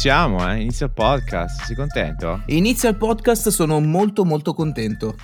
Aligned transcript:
siamo, 0.00 0.50
eh? 0.50 0.62
inizia 0.62 0.86
il 0.86 0.92
podcast, 0.94 1.64
sei 1.64 1.76
contento? 1.76 2.42
Inizia 2.46 2.88
il 2.88 2.96
podcast, 2.96 3.50
sono 3.50 3.80
molto 3.80 4.24
molto 4.24 4.54
contento. 4.54 5.14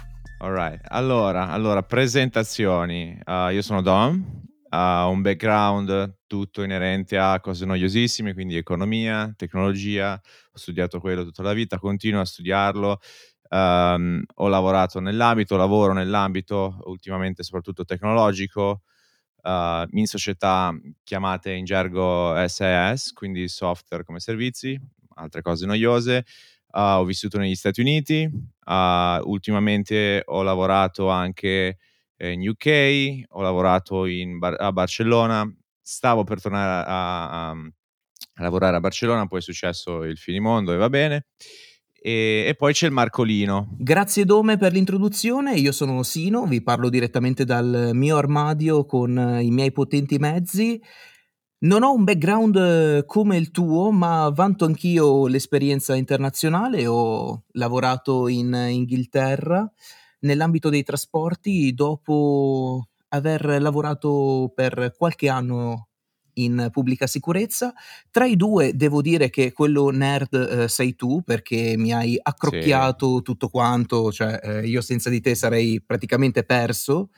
Alright, 0.41 0.83
allora, 0.89 1.49
allora 1.49 1.82
presentazioni. 1.82 3.18
Uh, 3.25 3.49
io 3.53 3.62
sono 3.62 3.81
Dom, 3.81 4.23
ho 4.68 5.09
uh, 5.09 5.11
un 5.11 5.23
background 5.23 6.18
tutto 6.27 6.62
inerente 6.62 7.17
a 7.17 7.41
cose 7.41 7.64
noiosissime, 7.64 8.35
quindi 8.35 8.59
economia, 8.59 9.32
tecnologia, 9.35 10.12
ho 10.12 10.59
studiato 10.59 11.00
quello 11.00 11.25
tutta 11.25 11.43
la 11.43 11.54
vita, 11.54 11.79
continuo 11.79 12.21
a 12.21 12.27
studiarlo, 12.27 13.00
um, 13.49 14.22
ho 14.35 14.49
lavorato 14.49 15.00
nell'ambito, 15.00 15.57
lavoro 15.57 15.95
nell'ambito, 15.95 16.81
ultimamente 16.85 17.43
soprattutto 17.43 17.86
tecnologico, 17.86 18.82
uh, 19.46 19.86
in 19.93 20.07
società 20.07 20.77
chiamate 21.05 21.53
in 21.53 21.64
gergo 21.64 22.35
SAS, 22.46 23.13
quindi 23.13 23.49
software 23.49 24.04
come 24.04 24.18
servizi, 24.18 24.79
altre 25.14 25.43
cose 25.43 25.67
noiose. 25.67 26.25
Uh, 26.73 26.99
ho 26.99 27.04
vissuto 27.04 27.39
negli 27.39 27.54
Stati 27.54 27.81
Uniti, 27.81 28.25
uh, 28.25 29.21
ultimamente 29.25 30.23
ho 30.27 30.43
lavorato 30.43 31.09
anche 31.09 31.79
in 32.19 32.47
UK, 32.47 33.25
ho 33.28 33.41
lavorato 33.41 34.05
Bar- 34.39 34.61
a 34.61 34.73
Barcellona, 34.73 35.51
stavo 35.81 36.25
per 36.25 36.41
tornare 36.41 36.87
a, 36.87 37.28
a, 37.28 37.51
a, 37.51 38.42
lavorare 38.42 38.77
a 38.77 38.81
Barcellona, 38.81 39.27
poi 39.27 39.39
è 39.39 39.42
successo 39.42 40.03
il 40.03 40.19
finimondo 40.19 40.73
e 40.73 40.77
va 40.77 40.91
bene. 40.91 41.27
E, 42.06 42.45
e, 42.47 42.55
poi 42.55 42.73
c'è 42.73 42.87
il 42.87 42.92
Marcolino. 42.92 43.67
Grazie 43.77 44.25
Dome 44.25 44.56
per 44.56 44.70
l'introduzione, 44.70 45.56
io 45.56 45.73
sono 45.73 46.05
Sino, 46.05 46.47
vi 46.47 46.62
parlo 46.62 46.89
direttamente 46.89 47.45
dal 47.45 47.91
mio 47.95 48.17
armadio 48.17 48.84
con 48.84 49.19
eh, 49.19 49.43
i 49.43 49.51
miei 49.51 49.73
potenti 49.73 50.17
mezzi. 50.17 50.81
Non 51.65 51.83
ho 51.83 51.93
un 51.93 52.05
background 52.05 52.57
eh, 52.57 53.05
come 53.07 53.37
il 53.37 53.51
tuo, 53.51 53.91
ma 53.91 54.31
vanto 54.33 54.65
anch'io 54.67 55.27
l'esperienza 55.27 55.97
internazionale, 55.97 56.87
ho 56.87 57.43
lavorato 57.55 58.29
in 58.29 58.55
Inghilterra 58.55 59.69
nell'ambito 60.20 60.69
dei 60.69 60.85
trasporti 60.85 61.75
dopo 61.75 62.87
aver 63.09 63.61
lavorato 63.61 64.53
per 64.55 64.95
qualche 64.97 65.29
anno 65.29 65.89
in 66.39 66.69
pubblica 66.70 67.06
sicurezza. 67.06 67.73
Tra 68.11 68.27
i 68.27 68.37
due 68.37 68.75
devo 68.75 69.03
dire 69.03 69.31
che 69.31 69.53
quello 69.53 69.91
nerd 69.91 70.34
eh, 70.34 70.69
sei 70.69 70.95
tu 70.95 71.23
perché 71.23 71.75
mi 71.77 71.92
hai 71.92 72.19
accrocchiato 72.20 73.17
sì. 73.17 73.23
tutto 73.23 73.48
quanto, 73.48 74.11
cioè 74.12 74.41
eh, 74.42 74.67
io 74.67 74.81
senza 74.81 75.11
di 75.11 75.20
te 75.20 75.34
sarei 75.34 75.83
praticamente 75.84 76.45
perso. 76.45 77.11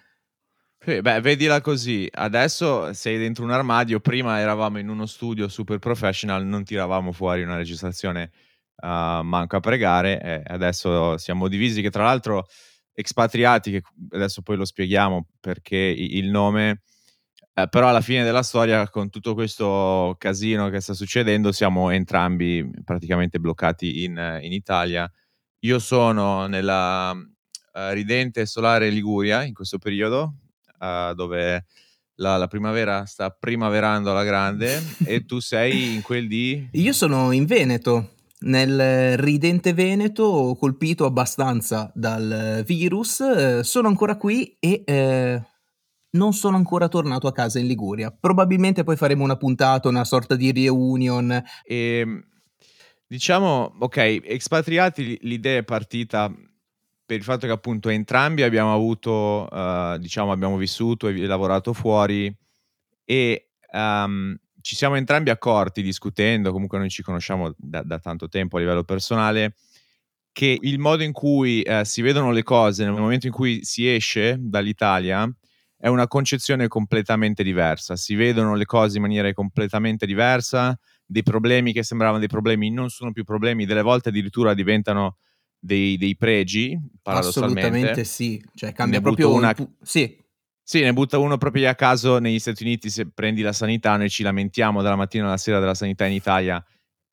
Sì, 0.80 1.00
beh, 1.00 1.20
vedila 1.20 1.60
così, 1.60 2.08
adesso 2.10 2.92
sei 2.92 3.18
dentro 3.18 3.44
un 3.44 3.50
armadio, 3.50 3.98
prima 4.00 4.38
eravamo 4.38 4.78
in 4.78 4.88
uno 4.88 5.06
studio 5.06 5.48
super 5.48 5.78
professional, 5.78 6.46
non 6.46 6.62
tiravamo 6.62 7.10
fuori 7.10 7.42
una 7.42 7.56
registrazione 7.56 8.30
uh, 8.76 9.22
manco 9.22 9.56
a 9.56 9.60
pregare, 9.60 10.20
e 10.22 10.42
adesso 10.46 11.18
siamo 11.18 11.48
divisi, 11.48 11.82
che 11.82 11.90
tra 11.90 12.04
l'altro 12.04 12.46
espatriati, 12.92 13.72
che 13.72 13.82
adesso 14.10 14.40
poi 14.40 14.56
lo 14.56 14.64
spieghiamo 14.64 15.26
perché 15.40 15.76
il 15.76 16.30
nome 16.30 16.82
eh, 17.58 17.68
però 17.68 17.88
alla 17.88 18.00
fine 18.00 18.22
della 18.22 18.44
storia, 18.44 18.88
con 18.88 19.10
tutto 19.10 19.34
questo 19.34 20.14
casino 20.16 20.68
che 20.68 20.80
sta 20.80 20.94
succedendo, 20.94 21.50
siamo 21.50 21.90
entrambi 21.90 22.70
praticamente 22.84 23.40
bloccati 23.40 24.04
in, 24.04 24.38
in 24.42 24.52
Italia. 24.52 25.10
Io 25.62 25.80
sono 25.80 26.46
nella 26.46 27.10
uh, 27.10 27.90
ridente 27.90 28.46
solare 28.46 28.90
Liguria 28.90 29.42
in 29.42 29.54
questo 29.54 29.78
periodo, 29.78 30.34
uh, 30.78 31.12
dove 31.14 31.64
la, 32.16 32.36
la, 32.36 32.46
primavera 32.46 33.04
sta 33.06 33.30
primaverando 33.30 34.12
alla 34.12 34.22
grande, 34.22 34.80
e 35.04 35.24
tu 35.24 35.40
sei 35.40 35.94
in 35.94 36.02
quel 36.02 36.28
di... 36.28 36.68
Io 36.70 36.92
sono 36.92 37.32
in 37.32 37.44
Veneto, 37.44 38.10
nel 38.40 39.18
ridente 39.18 39.72
Veneto, 39.72 40.54
colpito 40.56 41.06
abbastanza 41.06 41.90
dal 41.92 42.62
virus. 42.64 43.60
Sono 43.62 43.88
ancora 43.88 44.16
qui 44.16 44.56
e... 44.60 44.82
Eh 44.86 45.42
non 46.10 46.32
sono 46.32 46.56
ancora 46.56 46.88
tornato 46.88 47.26
a 47.26 47.32
casa 47.32 47.58
in 47.58 47.66
Liguria. 47.66 48.10
Probabilmente 48.10 48.84
poi 48.84 48.96
faremo 48.96 49.24
una 49.24 49.36
puntata, 49.36 49.88
una 49.88 50.04
sorta 50.04 50.36
di 50.36 50.52
reunion. 50.52 51.30
E, 51.64 51.76
ehm, 51.98 52.24
diciamo, 53.06 53.74
ok, 53.78 54.20
espatriati 54.24 55.18
l'idea 55.22 55.58
è 55.58 55.64
partita 55.64 56.32
per 57.08 57.16
il 57.16 57.22
fatto 57.22 57.46
che 57.46 57.52
appunto 57.52 57.88
entrambi 57.88 58.42
abbiamo 58.42 58.74
avuto, 58.74 59.48
uh, 59.50 59.96
diciamo, 59.96 60.30
abbiamo 60.30 60.58
vissuto 60.58 61.08
e 61.08 61.16
lavorato 61.26 61.72
fuori 61.72 62.34
e 63.02 63.52
um, 63.72 64.36
ci 64.60 64.76
siamo 64.76 64.96
entrambi 64.96 65.30
accorti 65.30 65.80
discutendo, 65.80 66.52
comunque 66.52 66.76
noi 66.76 66.90
ci 66.90 67.02
conosciamo 67.02 67.54
da, 67.56 67.82
da 67.82 67.98
tanto 67.98 68.28
tempo 68.28 68.58
a 68.58 68.60
livello 68.60 68.84
personale, 68.84 69.54
che 70.32 70.58
il 70.60 70.78
modo 70.78 71.02
in 71.02 71.12
cui 71.12 71.64
uh, 71.66 71.82
si 71.84 72.02
vedono 72.02 72.30
le 72.30 72.42
cose 72.42 72.84
nel 72.84 72.92
momento 72.92 73.26
in 73.26 73.32
cui 73.32 73.64
si 73.64 73.90
esce 73.90 74.36
dall'Italia 74.38 75.26
è 75.80 75.86
una 75.86 76.08
concezione 76.08 76.66
completamente 76.66 77.44
diversa, 77.44 77.94
si 77.94 78.16
vedono 78.16 78.56
le 78.56 78.64
cose 78.64 78.96
in 78.96 79.02
maniera 79.02 79.32
completamente 79.32 80.06
diversa, 80.06 80.78
dei 81.06 81.22
problemi 81.22 81.72
che 81.72 81.84
sembravano 81.84 82.18
dei 82.18 82.28
problemi 82.28 82.70
non 82.70 82.90
sono 82.90 83.12
più 83.12 83.22
problemi, 83.22 83.64
delle 83.64 83.82
volte 83.82 84.08
addirittura 84.08 84.54
diventano 84.54 85.18
dei, 85.58 85.96
dei 85.96 86.16
pregi, 86.16 86.76
paradossalmente. 87.00 87.60
Assolutamente 87.60 88.04
sì, 88.04 88.44
cioè 88.54 88.72
cambia 88.72 89.00
proprio 89.00 89.32
una... 89.32 89.54
Un... 89.56 89.68
Sì. 89.82 90.16
Sì, 90.62 90.82
ne 90.82 90.92
butta 90.92 91.16
uno 91.16 91.38
proprio 91.38 91.70
a 91.70 91.74
caso 91.74 92.18
negli 92.18 92.38
Stati 92.38 92.62
Uniti, 92.62 92.90
se 92.90 93.08
prendi 93.08 93.40
la 93.40 93.54
sanità, 93.54 93.96
noi 93.96 94.10
ci 94.10 94.22
lamentiamo 94.22 94.82
dalla 94.82 94.96
mattina 94.96 95.24
alla 95.24 95.38
sera 95.38 95.60
della 95.60 95.74
sanità 95.74 96.04
in 96.04 96.12
Italia 96.12 96.62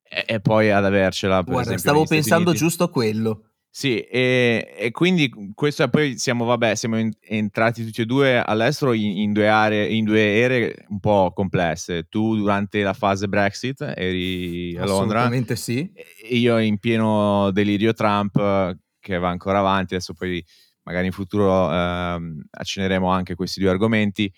e, 0.02 0.24
e 0.26 0.40
poi 0.40 0.70
ad 0.70 0.84
avercela. 0.84 1.40
Guarda, 1.40 1.60
esempio, 1.60 1.78
stavo 1.78 2.04
pensando 2.04 2.52
giusto 2.52 2.84
a 2.84 2.90
quello. 2.90 3.52
Sì, 3.76 4.00
e, 4.00 4.74
e, 4.74 4.90
quindi 4.90 5.30
questo 5.52 5.86
poi 5.88 6.16
siamo, 6.16 6.46
vabbè, 6.46 6.74
siamo 6.74 6.98
in, 6.98 7.12
entrati 7.20 7.84
tutti 7.84 8.00
e 8.00 8.06
due 8.06 8.38
all'estero 8.42 8.94
in, 8.94 9.18
in, 9.18 9.34
due 9.34 9.48
aree, 9.48 9.86
in 9.88 10.06
due 10.06 10.38
ere 10.38 10.86
un 10.88 10.98
po' 10.98 11.30
complesse. 11.34 12.04
Tu 12.08 12.36
durante 12.36 12.80
la 12.80 12.94
fase 12.94 13.28
Brexit 13.28 13.82
eri 13.94 14.74
a 14.78 14.86
Londra. 14.86 15.18
Assolutamente 15.18 15.56
sì. 15.56 15.92
Io 16.30 16.56
in 16.56 16.78
pieno 16.78 17.50
delirio 17.50 17.92
Trump 17.92 18.78
che 18.98 19.18
va 19.18 19.28
ancora 19.28 19.58
avanti, 19.58 19.92
adesso 19.92 20.14
poi 20.14 20.42
magari 20.84 21.04
in 21.04 21.12
futuro 21.12 21.70
eh, 21.70 22.18
acceneremo 22.52 23.10
anche 23.10 23.34
questi 23.34 23.60
due 23.60 23.68
argomenti. 23.68 24.32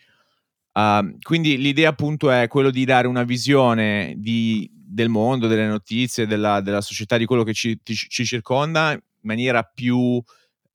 Uh, 0.72 1.16
quindi 1.22 1.58
l'idea 1.58 1.90
appunto 1.90 2.28
è 2.28 2.48
quello 2.48 2.70
di 2.70 2.84
dare 2.84 3.06
una 3.06 3.22
visione 3.22 4.14
di, 4.16 4.68
del 4.72 5.08
mondo, 5.08 5.46
delle 5.46 5.68
notizie, 5.68 6.26
della, 6.26 6.60
della, 6.60 6.80
società, 6.80 7.16
di 7.16 7.24
quello 7.24 7.44
che 7.44 7.52
ci, 7.54 7.78
ci 7.84 8.24
circonda 8.24 9.00
maniera 9.22 9.62
più 9.62 10.22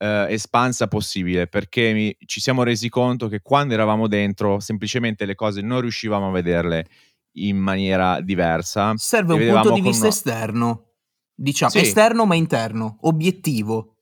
eh, 0.03 0.25
espansa 0.29 0.87
possibile, 0.87 1.47
perché 1.47 1.93
mi, 1.93 2.15
ci 2.25 2.41
siamo 2.41 2.63
resi 2.63 2.89
conto 2.89 3.29
che 3.29 3.39
quando 3.41 3.73
eravamo 3.73 4.07
dentro 4.07 4.59
semplicemente 4.59 5.25
le 5.25 5.35
cose 5.35 5.61
non 5.61 5.79
riuscivamo 5.79 6.27
a 6.27 6.31
vederle 6.31 6.87
in 7.37 7.57
maniera 7.57 8.19
diversa. 8.19 8.93
Serve 8.97 9.33
un 9.33 9.53
punto 9.53 9.73
di 9.73 9.81
vista 9.81 10.05
una... 10.05 10.13
esterno, 10.13 10.91
diciamo, 11.33 11.71
sì. 11.71 11.79
esterno 11.79 12.25
ma 12.25 12.35
interno, 12.35 12.97
obiettivo. 13.01 13.95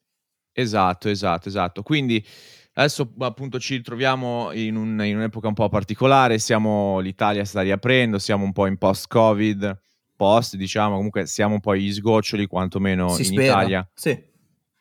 Esatto, 0.52 1.08
esatto, 1.08 1.48
esatto. 1.48 1.84
Quindi 1.84 2.26
adesso 2.74 3.14
appunto 3.20 3.60
ci 3.60 3.82
troviamo 3.82 4.52
in, 4.54 4.76
un, 4.76 5.02
in 5.06 5.18
un'epoca 5.18 5.48
un 5.48 5.54
po' 5.54 5.70
particolare, 5.70 6.40
siamo, 6.40 7.00
l'Italia 7.00 7.46
sta 7.46 7.62
riaprendo, 7.62 8.18
siamo 8.18 8.44
un 8.44 8.52
po' 8.52 8.66
in 8.66 8.78
post-Covid, 8.78 9.80
post 10.16 10.56
diciamo, 10.56 10.96
comunque 10.96 11.26
siamo 11.28 11.54
un 11.54 11.60
po' 11.60 11.72
agli 11.72 11.94
sgoccioli 11.94 12.48
quantomeno 12.48 13.10
si 13.10 13.22
in 13.22 13.28
spera. 13.28 13.44
Italia. 13.44 13.90
Sì 13.94 14.30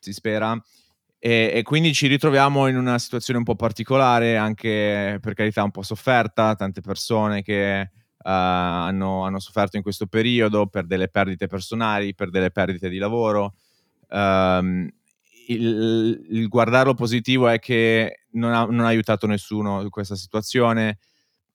si 0.01 0.13
spera. 0.13 0.61
E, 1.23 1.51
e, 1.53 1.61
quindi 1.61 1.93
ci 1.93 2.07
ritroviamo 2.07 2.67
in 2.67 2.75
una 2.75 2.97
situazione 2.97 3.37
un 3.37 3.45
po' 3.45 3.55
particolare, 3.55 4.37
anche 4.37 5.19
per 5.21 5.35
carità 5.35 5.61
un 5.61 5.69
po' 5.69 5.83
sofferta, 5.83 6.55
tante 6.55 6.81
persone 6.81 7.43
che 7.43 7.91
uh, 7.91 8.19
hanno, 8.23 9.23
hanno, 9.23 9.39
sofferto 9.39 9.77
in 9.77 9.83
questo 9.83 10.07
periodo 10.07 10.65
per 10.65 10.87
delle 10.87 11.09
perdite 11.09 11.45
personali, 11.45 12.15
per 12.15 12.31
delle 12.31 12.49
perdite 12.49 12.89
di 12.89 12.97
lavoro. 12.97 13.53
Um, 14.09 14.89
il, 15.47 16.25
il, 16.29 16.47
guardarlo 16.47 16.95
positivo 16.95 17.47
è 17.47 17.59
che 17.59 18.21
non 18.31 18.53
ha, 18.53 18.65
non 18.65 18.79
ha, 18.79 18.87
aiutato 18.87 19.27
nessuno 19.27 19.81
in 19.81 19.89
questa 19.89 20.15
situazione. 20.15 20.97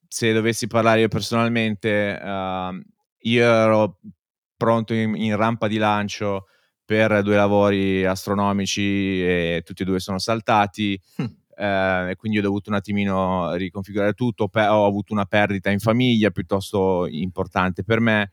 Se 0.07 0.33
dovessi 0.33 0.69
parlare 0.69 1.01
io 1.01 1.09
personalmente, 1.09 2.17
uh, 2.23 2.81
io 3.23 3.45
ero 3.45 3.99
pronto 4.57 4.95
in, 4.95 5.17
in 5.17 5.35
rampa 5.35 5.67
di 5.67 5.77
lancio 5.77 6.47
per 6.87 7.23
due 7.23 7.35
lavori 7.35 8.07
astronomici 8.07 9.21
e 9.21 9.63
tutti 9.65 9.83
e 9.83 9.85
due 9.85 9.99
sono 9.99 10.19
saltati. 10.19 10.99
Hm. 11.17 11.25
Eh, 11.59 12.15
quindi 12.17 12.39
ho 12.39 12.43
dovuto 12.43 12.71
un 12.71 12.77
attimino 12.77 13.53
riconfigurare 13.55 14.13
tutto. 14.13 14.49
Pe- 14.49 14.69
ho 14.69 14.87
avuto 14.87 15.13
una 15.13 15.25
perdita 15.25 15.71
in 15.71 15.81
famiglia 15.81 16.31
piuttosto 16.31 17.07
importante 17.09 17.83
per 17.83 18.01
me. 18.01 18.31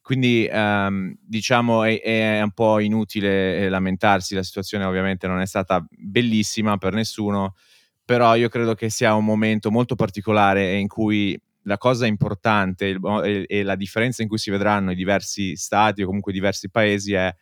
Quindi 0.00 0.48
ehm, 0.50 1.16
diciamo 1.20 1.82
è, 1.82 2.00
è, 2.00 2.40
un 2.40 2.52
po' 2.52 2.78
inutile 2.78 3.58
eh, 3.58 3.68
lamentarsi, 3.68 4.34
la 4.34 4.42
situazione 4.42 4.84
ovviamente 4.84 5.26
non 5.26 5.40
è 5.40 5.46
stata 5.46 5.84
bellissima 5.90 6.78
per 6.78 6.94
nessuno, 6.94 7.56
però 8.04 8.34
io 8.36 8.48
credo 8.48 8.74
che 8.74 8.88
sia 8.88 9.14
un 9.14 9.26
momento 9.26 9.70
molto 9.70 9.96
particolare 9.96 10.76
in 10.76 10.88
cui 10.88 11.38
la 11.64 11.76
cosa 11.76 12.06
importante 12.06 12.98
e, 13.22 13.44
e, 13.46 13.62
la 13.62 13.76
differenza 13.76 14.22
in 14.22 14.28
cui 14.28 14.38
si 14.38 14.50
vedranno 14.50 14.92
i 14.92 14.94
diversi 14.94 15.56
stati 15.56 16.00
o 16.00 16.06
comunque 16.06 16.32
diversi 16.32 16.70
paesi 16.70 17.12
è 17.12 17.34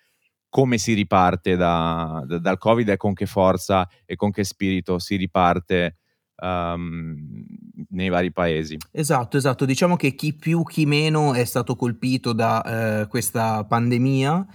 come 0.49 0.79
si 0.79 0.95
riparte 0.95 1.57
da, 1.57 2.23
da, 2.27 2.39
dal 2.39 2.59
Covid 2.59 2.89
e 2.89 2.97
con 2.97 3.15
che 3.15 3.27
forza 3.27 3.89
e 4.05 4.17
con 4.17 4.31
che 4.31 4.45
spirito 4.45 4.99
si 4.99 5.17
riparte 5.17 5.99
um, 6.43 7.17
nei 7.91 8.09
vari 8.09 8.33
paesi. 8.33 8.77
Esatto, 8.91 9.37
esatto. 9.37 9.65
Diciamo 9.65 9.97
che 9.97 10.15
chi 10.15 10.35
più, 10.35 10.63
chi 10.63 10.87
meno 10.87 11.35
è 11.35 11.45
stato 11.45 11.77
colpito 11.77 12.33
da 12.33 13.03
eh, 13.03 13.07
questa 13.07 13.65
pandemia 13.65 14.47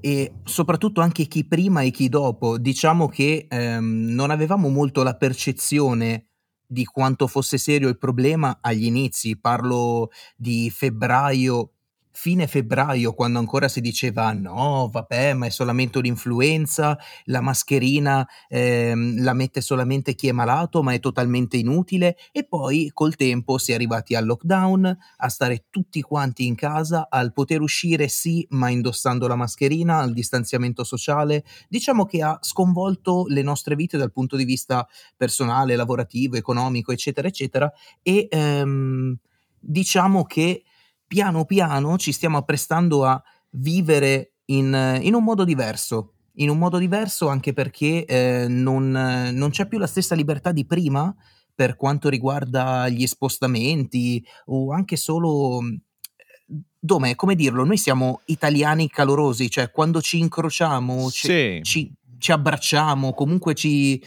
e 0.00 0.32
soprattutto 0.44 1.00
anche 1.00 1.26
chi 1.26 1.46
prima 1.46 1.82
e 1.82 1.90
chi 1.90 2.08
dopo. 2.08 2.58
Diciamo 2.58 3.08
che 3.08 3.46
ehm, 3.48 4.06
non 4.10 4.30
avevamo 4.30 4.68
molto 4.68 5.02
la 5.02 5.16
percezione 5.16 6.26
di 6.66 6.84
quanto 6.84 7.26
fosse 7.26 7.58
serio 7.58 7.88
il 7.88 7.98
problema 7.98 8.58
agli 8.60 8.84
inizi. 8.84 9.38
Parlo 9.38 10.10
di 10.36 10.70
febbraio 10.70 11.72
fine 12.12 12.46
febbraio, 12.46 13.12
quando 13.14 13.38
ancora 13.38 13.68
si 13.68 13.80
diceva 13.80 14.32
no, 14.32 14.88
vabbè, 14.92 15.32
ma 15.34 15.46
è 15.46 15.50
solamente 15.50 15.98
un'influenza, 15.98 16.98
la 17.24 17.40
mascherina 17.40 18.26
ehm, 18.48 19.22
la 19.22 19.32
mette 19.32 19.60
solamente 19.60 20.14
chi 20.14 20.28
è 20.28 20.32
malato, 20.32 20.82
ma 20.82 20.92
è 20.92 21.00
totalmente 21.00 21.56
inutile. 21.56 22.16
E 22.32 22.44
poi 22.44 22.90
col 22.92 23.16
tempo 23.16 23.58
si 23.58 23.72
è 23.72 23.74
arrivati 23.74 24.14
al 24.14 24.26
lockdown, 24.26 24.96
a 25.18 25.28
stare 25.28 25.64
tutti 25.70 26.00
quanti 26.02 26.46
in 26.46 26.54
casa, 26.54 27.06
al 27.10 27.32
poter 27.32 27.60
uscire 27.60 28.08
sì, 28.08 28.46
ma 28.50 28.68
indossando 28.70 29.26
la 29.26 29.36
mascherina, 29.36 29.98
al 29.98 30.12
distanziamento 30.12 30.84
sociale. 30.84 31.44
Diciamo 31.68 32.04
che 32.04 32.22
ha 32.22 32.38
sconvolto 32.42 33.24
le 33.28 33.42
nostre 33.42 33.74
vite 33.76 33.96
dal 33.96 34.12
punto 34.12 34.36
di 34.36 34.44
vista 34.44 34.86
personale, 35.16 35.76
lavorativo, 35.76 36.36
economico, 36.36 36.92
eccetera, 36.92 37.28
eccetera. 37.28 37.70
E 38.02 38.28
ehm, 38.30 39.16
diciamo 39.58 40.24
che 40.24 40.62
piano 41.10 41.44
piano 41.44 41.98
ci 41.98 42.12
stiamo 42.12 42.36
apprestando 42.36 43.04
a 43.04 43.20
vivere 43.54 44.34
in, 44.44 45.00
in 45.02 45.14
un 45.14 45.24
modo 45.24 45.42
diverso. 45.42 46.12
In 46.34 46.50
un 46.50 46.56
modo 46.56 46.78
diverso 46.78 47.26
anche 47.26 47.52
perché 47.52 48.04
eh, 48.04 48.46
non, 48.48 48.92
non 48.92 49.50
c'è 49.50 49.66
più 49.66 49.78
la 49.78 49.88
stessa 49.88 50.14
libertà 50.14 50.52
di 50.52 50.64
prima 50.64 51.12
per 51.52 51.74
quanto 51.74 52.08
riguarda 52.08 52.88
gli 52.88 53.04
spostamenti 53.08 54.24
o 54.46 54.72
anche 54.72 54.94
solo 54.94 55.60
Dome, 56.82 57.14
come 57.14 57.34
dirlo, 57.34 57.64
noi 57.64 57.76
siamo 57.76 58.22
italiani 58.26 58.88
calorosi, 58.88 59.50
cioè 59.50 59.70
quando 59.70 60.00
ci 60.00 60.18
incrociamo, 60.18 61.10
sì. 61.10 61.18
ci, 61.18 61.60
ci, 61.62 61.92
ci, 62.18 62.32
abbracciamo, 62.32 63.12
comunque 63.12 63.54
ci, 63.54 64.02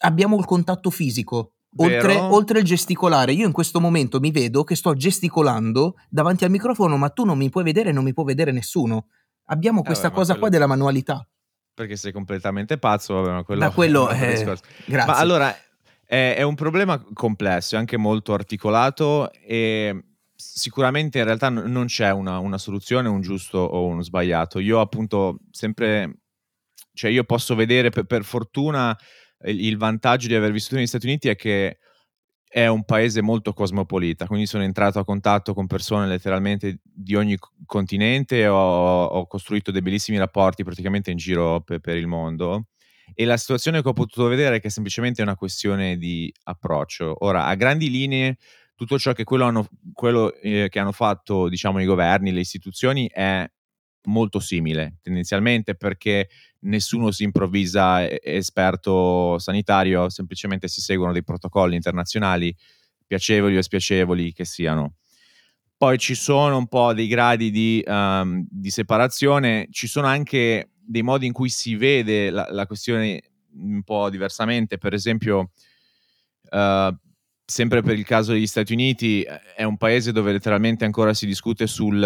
abbiamo 0.00 0.36
il 0.36 0.44
contatto 0.44 0.90
fisico. 0.90 1.54
Oltre, 1.76 2.16
oltre, 2.16 2.58
il 2.58 2.64
gesticolare, 2.64 3.32
io 3.32 3.46
in 3.46 3.52
questo 3.52 3.80
momento 3.80 4.18
mi 4.18 4.32
vedo 4.32 4.64
che 4.64 4.74
sto 4.74 4.94
gesticolando 4.94 5.94
davanti 6.08 6.44
al 6.44 6.50
microfono, 6.50 6.96
ma 6.96 7.10
tu 7.10 7.24
non 7.24 7.38
mi 7.38 7.48
puoi 7.48 7.62
vedere 7.62 7.90
e 7.90 7.92
non 7.92 8.02
mi 8.02 8.12
può 8.12 8.24
vedere 8.24 8.50
nessuno. 8.50 9.06
Abbiamo 9.46 9.82
questa 9.82 10.08
eh, 10.08 10.10
cosa 10.10 10.32
quello... 10.32 10.40
qua 10.40 10.48
della 10.48 10.66
manualità. 10.66 11.26
Perché 11.72 11.96
sei 11.96 12.12
completamente 12.12 12.76
pazzo, 12.78 13.14
vabbè, 13.14 13.30
ma 13.30 13.42
quello, 13.44 13.60
da 13.60 13.70
quello 13.70 14.08
è... 14.08 14.42
Grazie. 14.84 15.12
Ma 15.12 15.16
allora 15.16 15.56
è, 16.04 16.34
è 16.36 16.42
un 16.42 16.56
problema 16.56 17.00
complesso, 17.12 17.76
è 17.76 17.78
anche 17.78 17.96
molto 17.96 18.34
articolato 18.34 19.30
e 19.32 20.04
sicuramente 20.34 21.18
in 21.18 21.24
realtà 21.24 21.50
non 21.50 21.86
c'è 21.86 22.10
una, 22.10 22.38
una, 22.38 22.58
soluzione, 22.58 23.08
un 23.08 23.20
giusto 23.20 23.58
o 23.58 23.86
uno 23.86 24.02
sbagliato. 24.02 24.58
Io 24.58 24.80
appunto 24.80 25.38
sempre, 25.50 26.22
cioè 26.94 27.10
io 27.10 27.22
posso 27.24 27.54
vedere 27.54 27.90
per, 27.90 28.04
per 28.04 28.24
fortuna 28.24 28.96
il 29.44 29.76
vantaggio 29.76 30.26
di 30.26 30.34
aver 30.34 30.52
vissuto 30.52 30.76
negli 30.76 30.86
Stati 30.86 31.06
Uniti 31.06 31.28
è 31.28 31.36
che 31.36 31.78
è 32.52 32.66
un 32.66 32.84
paese 32.84 33.22
molto 33.22 33.52
cosmopolita, 33.52 34.26
quindi 34.26 34.46
sono 34.46 34.64
entrato 34.64 34.98
a 34.98 35.04
contatto 35.04 35.54
con 35.54 35.68
persone 35.68 36.08
letteralmente 36.08 36.80
di 36.82 37.14
ogni 37.14 37.36
continente 37.64 38.48
ho, 38.48 39.04
ho 39.04 39.26
costruito 39.28 39.70
dei 39.70 39.82
bellissimi 39.82 40.18
rapporti 40.18 40.64
praticamente 40.64 41.12
in 41.12 41.16
giro 41.16 41.60
per, 41.60 41.78
per, 41.78 41.96
il 41.96 42.08
mondo. 42.08 42.66
E 43.14 43.24
la 43.24 43.36
situazione 43.36 43.82
che 43.82 43.88
ho 43.88 43.92
potuto 43.92 44.26
vedere 44.26 44.56
è 44.56 44.60
che 44.60 44.68
semplicemente 44.68 45.20
è 45.20 45.24
una 45.24 45.36
questione 45.36 45.96
di 45.96 46.32
approccio. 46.44 47.24
Ora, 47.24 47.46
a 47.46 47.54
grandi 47.54 47.88
linee, 47.88 48.36
tutto 48.74 48.98
ciò 48.98 49.12
che 49.12 49.22
quello, 49.22 49.44
hanno, 49.44 49.68
quello 49.92 50.34
eh, 50.34 50.68
che 50.68 50.78
hanno 50.80 50.92
fatto 50.92 51.48
diciamo, 51.48 51.80
i 51.80 51.84
governi, 51.84 52.32
le 52.32 52.40
istituzioni 52.40 53.08
è 53.12 53.48
molto 54.04 54.40
simile 54.40 54.98
tendenzialmente 55.02 55.74
perché 55.74 56.28
nessuno 56.60 57.10
si 57.10 57.24
improvvisa 57.24 58.08
esperto 58.08 59.38
sanitario, 59.38 60.08
semplicemente 60.08 60.68
si 60.68 60.80
seguono 60.80 61.12
dei 61.12 61.24
protocolli 61.24 61.74
internazionali, 61.74 62.54
piacevoli 63.06 63.56
o 63.56 63.62
spiacevoli 63.62 64.32
che 64.32 64.44
siano. 64.44 64.94
Poi 65.76 65.96
ci 65.98 66.14
sono 66.14 66.58
un 66.58 66.66
po' 66.68 66.92
dei 66.92 67.06
gradi 67.06 67.50
di, 67.50 67.82
um, 67.86 68.46
di 68.50 68.70
separazione, 68.70 69.68
ci 69.70 69.86
sono 69.86 70.06
anche 70.06 70.72
dei 70.78 71.02
modi 71.02 71.26
in 71.26 71.32
cui 71.32 71.48
si 71.48 71.74
vede 71.74 72.30
la, 72.30 72.46
la 72.50 72.66
questione 72.66 73.22
un 73.54 73.82
po' 73.82 74.10
diversamente, 74.10 74.76
per 74.76 74.92
esempio, 74.92 75.52
uh, 76.50 76.94
sempre 77.46 77.82
per 77.82 77.98
il 77.98 78.04
caso 78.04 78.32
degli 78.32 78.46
Stati 78.46 78.74
Uniti, 78.74 79.22
è 79.56 79.64
un 79.64 79.78
paese 79.78 80.12
dove 80.12 80.32
letteralmente 80.32 80.84
ancora 80.84 81.14
si 81.14 81.26
discute 81.26 81.66
sul 81.66 81.98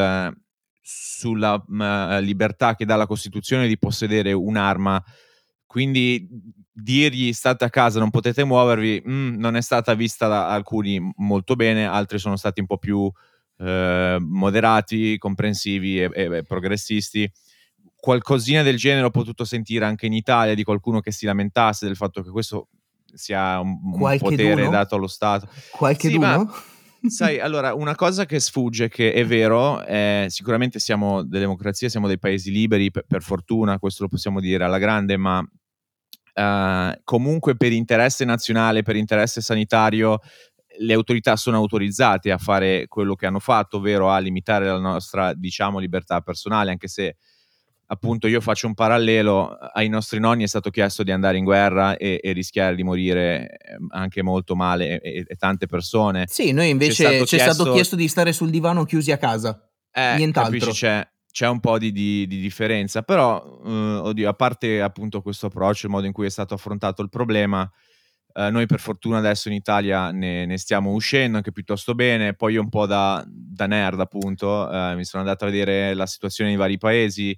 sulla 0.86 1.54
uh, 1.54 2.20
libertà 2.20 2.74
che 2.74 2.84
dà 2.84 2.94
la 2.94 3.06
Costituzione 3.06 3.66
di 3.66 3.78
possedere 3.78 4.32
un'arma. 4.32 5.02
Quindi 5.64 6.28
dirgli 6.70 7.32
state 7.32 7.64
a 7.64 7.70
casa, 7.70 7.98
non 8.00 8.10
potete 8.10 8.44
muovervi, 8.44 9.02
mm, 9.08 9.38
non 9.38 9.56
è 9.56 9.62
stata 9.62 9.94
vista 9.94 10.28
da 10.28 10.50
alcuni 10.50 11.00
molto 11.16 11.56
bene, 11.56 11.86
altri 11.86 12.18
sono 12.18 12.36
stati 12.36 12.60
un 12.60 12.66
po' 12.66 12.76
più 12.76 13.10
eh, 13.58 14.18
moderati, 14.20 15.16
comprensivi 15.16 16.02
e, 16.02 16.10
e, 16.12 16.36
e, 16.36 16.42
progressisti. 16.42 17.30
Qualcosina 17.96 18.62
del 18.62 18.76
genere 18.76 19.06
ho 19.06 19.10
potuto 19.10 19.46
sentire 19.46 19.86
anche 19.86 20.04
in 20.04 20.12
Italia 20.12 20.54
di 20.54 20.64
qualcuno 20.64 21.00
che 21.00 21.12
si 21.12 21.24
lamentasse 21.24 21.86
del 21.86 21.96
fatto 21.96 22.22
che 22.22 22.30
questo 22.30 22.68
sia 23.14 23.58
un, 23.58 23.78
un 23.82 24.18
potere 24.18 24.56
d'uno? 24.56 24.70
dato 24.70 24.96
allo 24.96 25.06
Stato. 25.06 25.48
Qualche 25.70 26.08
sì, 26.08 26.14
d'uno? 26.14 26.52
Sai, 27.06 27.38
allora, 27.38 27.74
una 27.74 27.94
cosa 27.94 28.24
che 28.24 28.40
sfugge, 28.40 28.88
che 28.88 29.12
è 29.12 29.26
vero, 29.26 29.82
è, 29.82 30.24
sicuramente 30.28 30.78
siamo 30.78 31.22
delle 31.22 31.40
democrazie, 31.40 31.90
siamo 31.90 32.06
dei 32.06 32.18
paesi 32.18 32.50
liberi, 32.50 32.90
per, 32.90 33.04
per 33.06 33.22
fortuna, 33.22 33.78
questo 33.78 34.04
lo 34.04 34.08
possiamo 34.08 34.40
dire 34.40 34.64
alla 34.64 34.78
grande, 34.78 35.18
ma 35.18 35.38
uh, 35.38 37.00
comunque 37.04 37.56
per 37.56 37.72
interesse 37.72 38.24
nazionale, 38.24 38.82
per 38.82 38.96
interesse 38.96 39.42
sanitario, 39.42 40.18
le 40.78 40.94
autorità 40.94 41.36
sono 41.36 41.58
autorizzate 41.58 42.32
a 42.32 42.38
fare 42.38 42.86
quello 42.88 43.14
che 43.14 43.26
hanno 43.26 43.38
fatto, 43.38 43.76
ovvero 43.76 44.10
a 44.10 44.18
limitare 44.18 44.64
la 44.64 44.78
nostra, 44.78 45.34
diciamo, 45.34 45.78
libertà 45.78 46.22
personale, 46.22 46.70
anche 46.70 46.88
se 46.88 47.16
appunto 47.86 48.26
io 48.26 48.40
faccio 48.40 48.66
un 48.66 48.74
parallelo, 48.74 49.50
ai 49.50 49.88
nostri 49.88 50.18
nonni 50.18 50.44
è 50.44 50.46
stato 50.46 50.70
chiesto 50.70 51.02
di 51.02 51.12
andare 51.12 51.38
in 51.38 51.44
guerra 51.44 51.96
e, 51.96 52.20
e 52.22 52.32
rischiare 52.32 52.74
di 52.74 52.82
morire 52.82 53.56
ehm, 53.56 53.88
anche 53.90 54.22
molto 54.22 54.56
male 54.56 55.00
e, 55.00 55.24
e 55.26 55.36
tante 55.36 55.66
persone. 55.66 56.24
Sì, 56.28 56.52
noi 56.52 56.70
invece 56.70 56.94
ci 56.94 57.04
è 57.04 57.24
chiesto... 57.24 57.52
stato 57.52 57.72
chiesto 57.72 57.96
di 57.96 58.08
stare 58.08 58.32
sul 58.32 58.50
divano 58.50 58.84
chiusi 58.84 59.12
a 59.12 59.18
casa, 59.18 59.68
eh, 59.92 60.14
nient'altro. 60.16 60.58
Capisci, 60.58 60.84
c'è, 60.84 61.06
c'è 61.30 61.48
un 61.48 61.60
po' 61.60 61.78
di, 61.78 61.92
di, 61.92 62.26
di 62.26 62.40
differenza, 62.40 63.02
però, 63.02 63.60
eh, 63.64 63.70
oddio, 63.70 64.28
a 64.28 64.34
parte 64.34 64.80
appunto 64.80 65.20
questo 65.22 65.46
approccio, 65.46 65.86
il 65.86 65.92
modo 65.92 66.06
in 66.06 66.12
cui 66.12 66.26
è 66.26 66.30
stato 66.30 66.54
affrontato 66.54 67.02
il 67.02 67.08
problema, 67.08 67.70
eh, 68.36 68.50
noi 68.50 68.66
per 68.66 68.80
fortuna 68.80 69.18
adesso 69.18 69.48
in 69.48 69.54
Italia 69.54 70.10
ne, 70.10 70.44
ne, 70.44 70.58
stiamo 70.58 70.90
uscendo 70.90 71.36
anche 71.36 71.52
piuttosto 71.52 71.94
bene, 71.94 72.34
poi 72.34 72.54
io 72.54 72.62
un 72.62 72.68
po' 72.68 72.84
da, 72.84 73.24
da 73.26 73.66
nerd 73.66 74.00
appunto, 74.00 74.68
eh, 74.68 74.96
mi 74.96 75.04
sono 75.04 75.22
andato 75.22 75.44
a 75.44 75.50
vedere 75.50 75.94
la 75.94 76.06
situazione 76.06 76.50
nei 76.50 76.58
vari 76.58 76.76
paesi, 76.76 77.36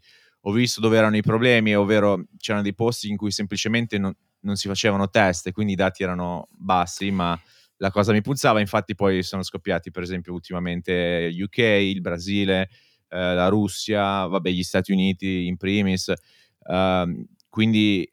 ho 0.49 0.53
visto 0.53 0.81
dove 0.81 0.97
erano 0.97 1.17
i 1.17 1.23
problemi, 1.23 1.75
ovvero 1.75 2.25
c'erano 2.39 2.63
dei 2.63 2.75
posti 2.75 3.09
in 3.09 3.17
cui 3.17 3.33
semplicemente 3.33 3.99
non, 3.99 4.15
non 4.41 4.55
si 4.55 4.69
facevano 4.69 5.11
test 5.11 5.49
e 5.49 5.53
quindi 5.53 5.73
i 5.73 5.77
dati 5.77 6.05
erano 6.05 6.49
bassi, 6.53 7.11
ma 7.11 7.39
la 7.79 7.91
cosa 7.91 8.13
mi 8.13 8.23
puzzava, 8.23 8.61
infatti 8.61 8.95
poi 8.95 9.25
sono 9.25 9.43
scoppiati 9.43 9.91
per 9.91 10.05
esempio 10.05 10.33
ultimamente 10.33 11.31
UK, 11.37 11.59
il 11.59 12.01
Brasile, 12.01 12.71
eh, 13.09 13.35
la 13.35 13.49
Russia, 13.49 14.27
vabbè 14.27 14.51
gli 14.51 14.63
Stati 14.63 14.93
Uniti 14.93 15.47
in 15.47 15.57
primis, 15.57 16.13
uh, 16.61 17.27
quindi 17.49 18.09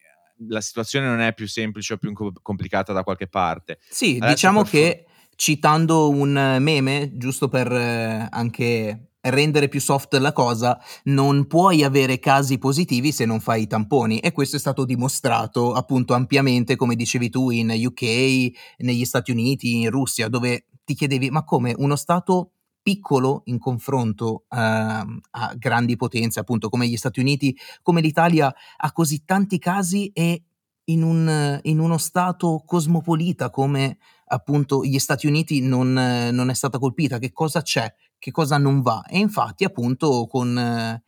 la 0.48 0.60
situazione 0.60 1.06
non 1.06 1.20
è 1.20 1.32
più 1.34 1.46
semplice 1.46 1.94
o 1.94 1.96
più 1.98 2.12
complicata 2.42 2.92
da 2.92 3.04
qualche 3.04 3.28
parte. 3.28 3.78
Sì, 3.88 4.16
Adesso 4.16 4.32
diciamo 4.32 4.62
che 4.64 5.06
citando 5.36 6.10
un 6.10 6.56
meme, 6.58 7.12
giusto 7.14 7.48
per 7.48 7.70
eh, 7.72 8.26
anche 8.28 9.13
rendere 9.24 9.68
più 9.68 9.80
soft 9.80 10.14
la 10.14 10.32
cosa, 10.32 10.78
non 11.04 11.46
puoi 11.46 11.82
avere 11.82 12.18
casi 12.18 12.58
positivi 12.58 13.12
se 13.12 13.24
non 13.24 13.40
fai 13.40 13.62
i 13.62 13.66
tamponi. 13.66 14.18
E 14.18 14.32
questo 14.32 14.56
è 14.56 14.58
stato 14.58 14.84
dimostrato 14.84 15.72
appunto 15.72 16.14
ampiamente, 16.14 16.76
come 16.76 16.96
dicevi 16.96 17.30
tu, 17.30 17.50
in 17.50 17.70
UK, 17.70 18.50
negli 18.78 19.04
Stati 19.04 19.30
Uniti, 19.30 19.80
in 19.80 19.90
Russia, 19.90 20.28
dove 20.28 20.66
ti 20.84 20.94
chiedevi 20.94 21.30
ma 21.30 21.44
come? 21.44 21.74
Uno 21.76 21.96
Stato 21.96 22.50
piccolo 22.82 23.40
in 23.46 23.58
confronto 23.58 24.44
uh, 24.46 24.56
a 24.56 25.54
grandi 25.56 25.96
potenze, 25.96 26.38
appunto 26.38 26.68
come 26.68 26.86
gli 26.86 26.96
Stati 26.96 27.18
Uniti, 27.18 27.56
come 27.82 28.02
l'Italia, 28.02 28.54
ha 28.76 28.92
così 28.92 29.24
tanti 29.24 29.58
casi 29.58 30.10
e 30.12 30.42
in, 30.86 31.02
un, 31.02 31.60
in 31.62 31.78
uno 31.78 31.96
stato 31.96 32.62
cosmopolita 32.66 33.48
come 33.48 33.96
appunto 34.26 34.84
gli 34.84 34.98
Stati 34.98 35.26
Uniti 35.26 35.60
non, 35.60 35.92
non, 35.92 36.50
è 36.50 36.54
stata 36.54 36.78
colpita, 36.78 37.18
che 37.18 37.32
cosa 37.32 37.62
c'è, 37.62 37.92
che 38.24 38.30
cosa 38.30 38.56
non 38.56 38.80
va. 38.80 39.04
E 39.06 39.18
infatti 39.18 39.64
appunto 39.64 40.26
con, 40.26 40.98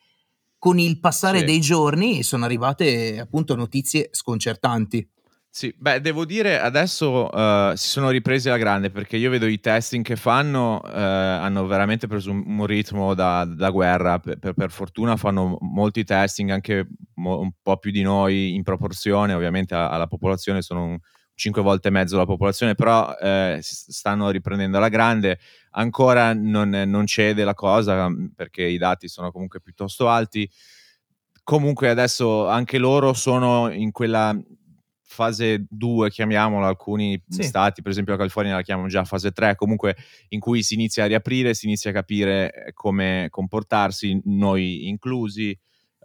con 0.58 0.78
il 0.78 1.00
passare 1.00 1.38
sì. 1.38 1.44
dei 1.46 1.60
giorni 1.60 2.22
sono 2.22 2.44
arrivate 2.44 3.18
appunto 3.18 3.54
notizie 3.54 4.10
sconcertanti. 4.12 5.08
Sì, 5.48 5.74
beh, 5.74 6.02
devo 6.02 6.26
dire 6.26 6.60
adesso 6.60 7.30
uh, 7.32 7.74
si 7.74 7.88
sono 7.88 8.10
ripresi 8.10 8.48
alla 8.48 8.58
grande 8.58 8.90
perché 8.90 9.16
io 9.16 9.30
vedo 9.30 9.46
i 9.46 9.58
testing 9.58 10.04
che 10.04 10.16
fanno, 10.16 10.82
uh, 10.84 10.88
hanno 10.90 11.66
veramente 11.66 12.06
preso 12.06 12.30
un, 12.32 12.66
ritmo 12.66 13.14
da, 13.14 13.46
da 13.46 13.70
guerra. 13.70 14.18
Per, 14.18 14.38
per, 14.38 14.52
per, 14.52 14.70
fortuna 14.70 15.16
fanno 15.16 15.56
molti 15.60 16.04
testing, 16.04 16.50
anche 16.50 16.86
mo, 17.14 17.40
un 17.40 17.50
po' 17.62 17.78
più 17.78 17.92
di 17.92 18.02
noi 18.02 18.54
in 18.54 18.62
proporzione, 18.62 19.32
ovviamente 19.32 19.74
alla 19.74 20.06
popolazione 20.06 20.60
sono 20.60 20.84
un, 20.84 20.98
5 21.36 21.62
volte 21.62 21.88
e 21.88 21.90
mezzo 21.90 22.16
la 22.16 22.24
popolazione, 22.24 22.74
però 22.74 23.14
eh, 23.14 23.58
stanno 23.60 24.30
riprendendo 24.30 24.78
alla 24.78 24.88
grande. 24.88 25.38
Ancora 25.72 26.32
non, 26.32 26.70
non 26.70 27.06
cede 27.06 27.44
la 27.44 27.54
cosa 27.54 28.08
perché 28.34 28.64
i 28.64 28.78
dati 28.78 29.06
sono 29.06 29.30
comunque 29.30 29.60
piuttosto 29.60 30.08
alti. 30.08 30.50
Comunque 31.44 31.90
adesso 31.90 32.48
anche 32.48 32.78
loro 32.78 33.12
sono 33.12 33.70
in 33.70 33.92
quella 33.92 34.34
fase 35.02 35.66
2, 35.68 36.10
chiamiamola, 36.10 36.66
alcuni 36.66 37.22
sì. 37.28 37.42
stati, 37.42 37.82
per 37.82 37.90
esempio 37.90 38.14
la 38.14 38.18
California 38.18 38.54
la 38.54 38.62
chiamano 38.62 38.88
già 38.88 39.04
fase 39.04 39.30
3, 39.30 39.54
comunque 39.54 39.94
in 40.30 40.40
cui 40.40 40.62
si 40.62 40.74
inizia 40.74 41.04
a 41.04 41.06
riaprire, 41.06 41.54
si 41.54 41.66
inizia 41.66 41.90
a 41.90 41.92
capire 41.92 42.52
eh, 42.52 42.72
come 42.72 43.28
comportarsi, 43.30 44.20
noi 44.24 44.88
inclusi. 44.88 45.56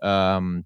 Um, 0.02 0.62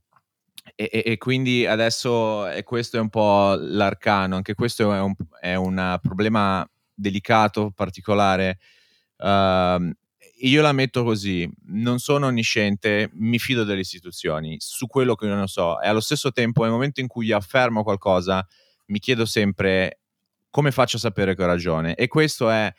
e, 0.74 1.04
e, 1.06 1.18
quindi 1.18 1.66
adesso 1.66 2.48
e 2.48 2.64
questo 2.64 2.98
è 2.98 3.00
un 3.00 3.10
po' 3.10 3.56
l'arcano, 3.56 4.36
anche 4.36 4.56
questo 4.56 4.92
è 4.94 5.00
un, 5.00 5.14
è 5.40 5.56
un 5.56 6.00
problema 6.02 6.68
delicato, 6.94 7.72
particolare. 7.76 8.58
Uh, 9.18 9.94
io 10.40 10.62
la 10.62 10.74
metto 10.74 11.04
così, 11.04 11.50
non 11.68 12.00
sono 12.00 12.28
onnisciente, 12.28 13.10
mi 13.14 13.40
fido 13.40 13.64
delle 13.64 13.82
istituzioni 13.82 14.58
su 14.60 14.88
quello 14.88 15.16
che 15.16 15.28
non 15.28 15.48
so 15.48 15.80
e 15.80 15.88
allo 15.88 16.02
stesso 16.02 16.32
tempo 16.32 16.64
nel 16.64 16.72
momento 16.72 17.00
in 17.00 17.08
cui 17.08 17.32
affermo 17.32 17.84
qualcosa 17.84 18.46
mi 18.88 19.00
chiedo 19.00 19.26
sempre 19.26 20.00
come 20.50 20.72
faccio 20.72 20.98
a 20.98 21.00
sapere 21.00 21.36
che 21.36 21.44
ho 21.44 21.48
ragione 21.48 21.96
e 21.96 22.08
questo 22.08 22.50
è 22.50 22.72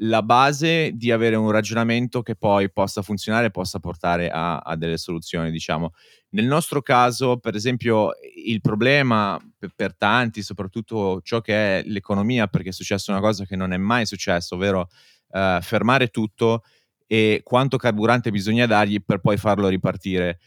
la 0.00 0.22
base 0.22 0.92
di 0.94 1.10
avere 1.10 1.36
un 1.36 1.50
ragionamento 1.50 2.22
che 2.22 2.36
poi 2.36 2.70
possa 2.70 3.02
funzionare 3.02 3.46
e 3.46 3.50
possa 3.50 3.80
portare 3.80 4.30
a, 4.30 4.58
a, 4.58 4.76
delle 4.76 4.96
soluzioni, 4.96 5.50
diciamo. 5.50 5.92
Nel 6.30 6.44
nostro 6.44 6.82
caso, 6.82 7.38
per 7.38 7.54
esempio, 7.54 8.10
il 8.44 8.60
problema 8.60 9.38
per, 9.58 9.72
per, 9.74 9.96
tanti, 9.96 10.42
soprattutto 10.42 11.20
ciò 11.22 11.40
che 11.40 11.80
è 11.80 11.82
l'economia, 11.86 12.46
perché 12.46 12.68
è 12.68 12.72
successa 12.72 13.10
una 13.10 13.20
cosa 13.20 13.44
che 13.44 13.56
non 13.56 13.72
è 13.72 13.76
mai 13.76 14.06
successo, 14.06 14.54
ovvero 14.54 14.88
uh, 15.28 15.60
fermare 15.60 16.08
tutto 16.08 16.62
e 17.06 17.40
quanto 17.42 17.78
carburante 17.78 18.30
bisogna 18.30 18.66
dargli 18.66 19.02
per 19.04 19.18
poi 19.20 19.36
farlo 19.36 19.66
ripartire. 19.68 20.38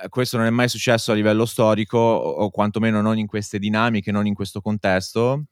Eh, 0.00 0.08
questo 0.08 0.36
non 0.36 0.46
è 0.46 0.50
mai 0.50 0.68
successo 0.68 1.12
a 1.12 1.14
livello 1.14 1.44
storico, 1.44 1.98
o 1.98 2.48
quantomeno 2.50 3.02
non 3.02 3.18
in 3.18 3.26
queste 3.26 3.58
dinamiche, 3.58 4.12
non 4.12 4.26
in 4.26 4.34
questo 4.34 4.60
contesto. 4.60 5.46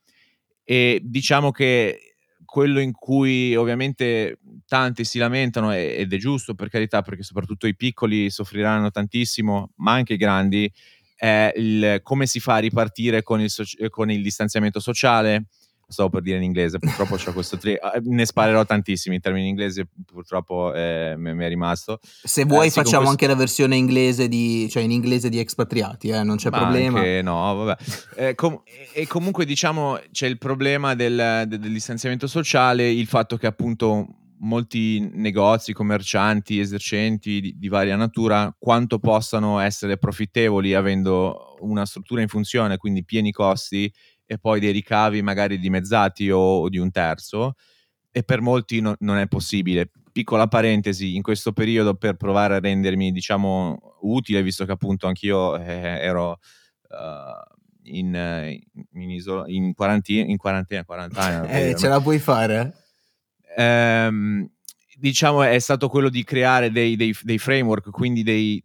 E 0.65 1.01
diciamo 1.03 1.51
che 1.51 2.16
quello 2.47 2.81
in 2.81 2.93
cui 2.93 3.55
ovviamente 3.55 4.39
tanti 4.67 5.05
si 5.05 5.19
lamentano, 5.19 5.75
ed 5.75 6.11
è 6.11 6.17
giusto 6.17 6.55
per 6.55 6.71
carità, 6.71 7.03
perché 7.03 7.23
soprattutto 7.23 7.67
i 7.67 7.77
piccoli 7.77 8.31
soffriranno 8.31 8.91
tantissimo, 8.91 9.73
ma 9.77 9.93
anche 9.93 10.15
i 10.15 10.17
grandi, 10.17 10.73
è 11.15 11.53
il, 11.57 12.01
come 12.03 12.27
si 12.27 12.41
fa 12.41 12.55
a 12.55 12.59
ripartire 12.59 13.23
con 13.23 13.41
il, 13.41 13.51
con 13.91 14.11
il 14.11 14.23
distanziamento 14.23 14.81
sociale, 14.81 15.49
stavo 15.89 16.11
per 16.11 16.23
dire 16.23 16.37
in 16.37 16.43
inglese, 16.43 16.79
purtroppo 16.79 17.17
c'ho 17.17 17.33
questo 17.33 17.57
tri- 17.57 17.77
ah, 17.81 17.93
ne 18.03 18.27
sparerò 18.27 18.65
tantissimi 18.65 19.17
in 19.17 19.21
termini 19.21 19.49
inglesi, 19.49 19.87
purtroppo 20.05 20.75
eh, 20.75 21.15
mi 21.17 21.45
è 21.45 21.49
rimasto. 21.49 22.01
Se 22.03 22.45
vuoi 22.45 22.67
eh, 22.67 22.71
sì, 22.71 22.77
facciamo 22.77 23.05
questo... 23.05 23.11
anche 23.11 23.27
la 23.27 23.35
versione 23.35 23.77
inglese 23.77 24.29
di, 24.29 24.69
cioè 24.69 24.83
in 24.83 24.91
inglese 24.91 25.29
di 25.29 25.39
espatriati, 25.39 26.09
eh, 26.09 26.23
non 26.23 26.37
c'è 26.37 26.51
Ma 26.51 26.59
problema. 26.59 26.99
Anche, 26.99 27.23
no, 27.23 27.55
vabbè. 27.55 27.77
Eh, 28.17 28.35
com- 28.35 28.63
e 28.93 29.07
comunque 29.07 29.45
diciamo 29.45 30.01
c'è 30.11 30.27
il 30.27 30.39
problema 30.39 30.95
del, 30.95 31.45
del, 31.47 31.61
del 31.61 31.73
distanziamento 31.73 32.27
sociale, 32.27 32.91
il 32.91 33.07
fatto 33.07 33.37
che 33.37 33.47
appunto 33.47 34.09
molti 34.39 35.09
negozi, 35.15 35.73
commercianti, 35.73 36.61
esercenti 36.61 37.41
di, 37.41 37.55
di, 37.57 37.69
varia 37.69 37.97
natura, 37.97 38.55
quanto 38.59 38.99
possano 38.99 39.61
essere 39.61 39.97
profittevoli 39.99 40.75
avendo 40.75 41.57
una 41.61 41.87
struttura 41.87 42.21
in 42.21 42.29
funzione, 42.29 42.77
quindi 42.77 43.05
pieni 43.05 43.33
costi 43.33 43.91
e 44.27 44.39
poi 44.39 44.61
dei 44.61 44.73
ricavi 44.73 45.23
magari 45.23 45.59
dimezzati 45.59 46.31
o, 46.31 46.39
o 46.39 46.69
di 46.69 46.79
un 46.79 46.91
terzo 46.91 47.55
e 48.11 48.23
per 48.23 48.41
molti 48.41 48.81
no, 48.81 48.97
non 49.01 49.19
è 49.19 49.27
possibile. 49.29 49.91
Piccola 50.11 50.47
parentesi, 50.49 51.15
in 51.15 51.23
questo 51.23 51.53
periodo 51.53 51.95
per 51.95 52.17
provare 52.17 52.57
a 52.57 52.61
rendermi 52.61 53.13
diciamo 53.13 53.99
utile, 54.01 54.43
visto 54.43 54.65
che 54.65 54.73
appunto 54.73 55.07
anch'io 55.07 55.59
eh, 55.59 55.99
ero 56.01 56.39
uh, 56.89 57.55
in, 57.83 58.59
in, 58.93 59.11
isola, 59.11 59.45
in, 59.49 59.75
quarantina, 59.75 60.25
in 60.25 60.39
quarantena, 60.39 60.85
quarantena 60.85 61.45
eh, 61.49 61.77
ce 61.77 61.89
la 61.89 62.01
puoi 62.01 62.19
fare? 62.19 62.73
Ehm, 63.55 64.51
diciamo 64.97 65.43
è 65.43 65.59
stato 65.59 65.89
quello 65.89 66.09
di 66.09 66.25
creare 66.25 66.71
dei, 66.71 66.97
dei, 66.97 67.15
dei 67.21 67.39
framework, 67.39 67.91
quindi 67.91 68.23
dei, 68.23 68.63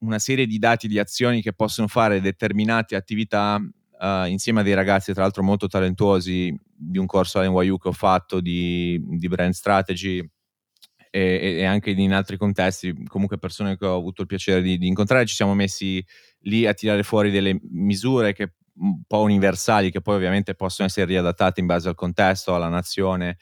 una 0.00 0.18
serie 0.18 0.46
di 0.46 0.58
dati 0.58 0.88
di 0.88 0.98
azioni 0.98 1.40
che 1.40 1.54
possono 1.54 1.88
fare 1.88 2.20
determinate 2.20 2.96
attività 2.96 3.58
uh, 4.04 4.26
insieme 4.26 4.60
a 4.60 4.62
dei 4.62 4.74
ragazzi 4.74 5.12
tra 5.12 5.22
l'altro 5.22 5.42
molto 5.42 5.66
talentuosi 5.66 6.54
di 6.62 6.98
un 6.98 7.06
corso 7.06 7.38
all'NYU 7.38 7.78
che 7.78 7.88
ho 7.88 7.92
fatto 7.92 8.40
di, 8.40 9.00
di 9.02 9.28
brand 9.28 9.54
strategy 9.54 10.18
e, 11.10 11.58
e, 11.58 11.64
anche 11.64 11.90
in 11.90 12.12
altri 12.12 12.36
contesti, 12.36 12.92
comunque 13.06 13.38
persone 13.38 13.78
che 13.78 13.86
ho 13.86 13.96
avuto 13.96 14.22
il 14.22 14.26
piacere 14.26 14.60
di, 14.60 14.78
di, 14.78 14.88
incontrare, 14.88 15.26
ci 15.26 15.36
siamo 15.36 15.54
messi 15.54 16.04
lì 16.40 16.66
a 16.66 16.74
tirare 16.74 17.04
fuori 17.04 17.30
delle 17.30 17.56
misure 17.70 18.32
che 18.32 18.54
un 18.76 19.04
po' 19.06 19.20
universali 19.20 19.92
che 19.92 20.00
poi 20.00 20.16
ovviamente 20.16 20.56
possono 20.56 20.88
essere 20.88 21.06
riadattate 21.06 21.60
in 21.60 21.66
base 21.66 21.88
al 21.88 21.94
contesto, 21.94 22.52
alla 22.52 22.68
nazione. 22.68 23.38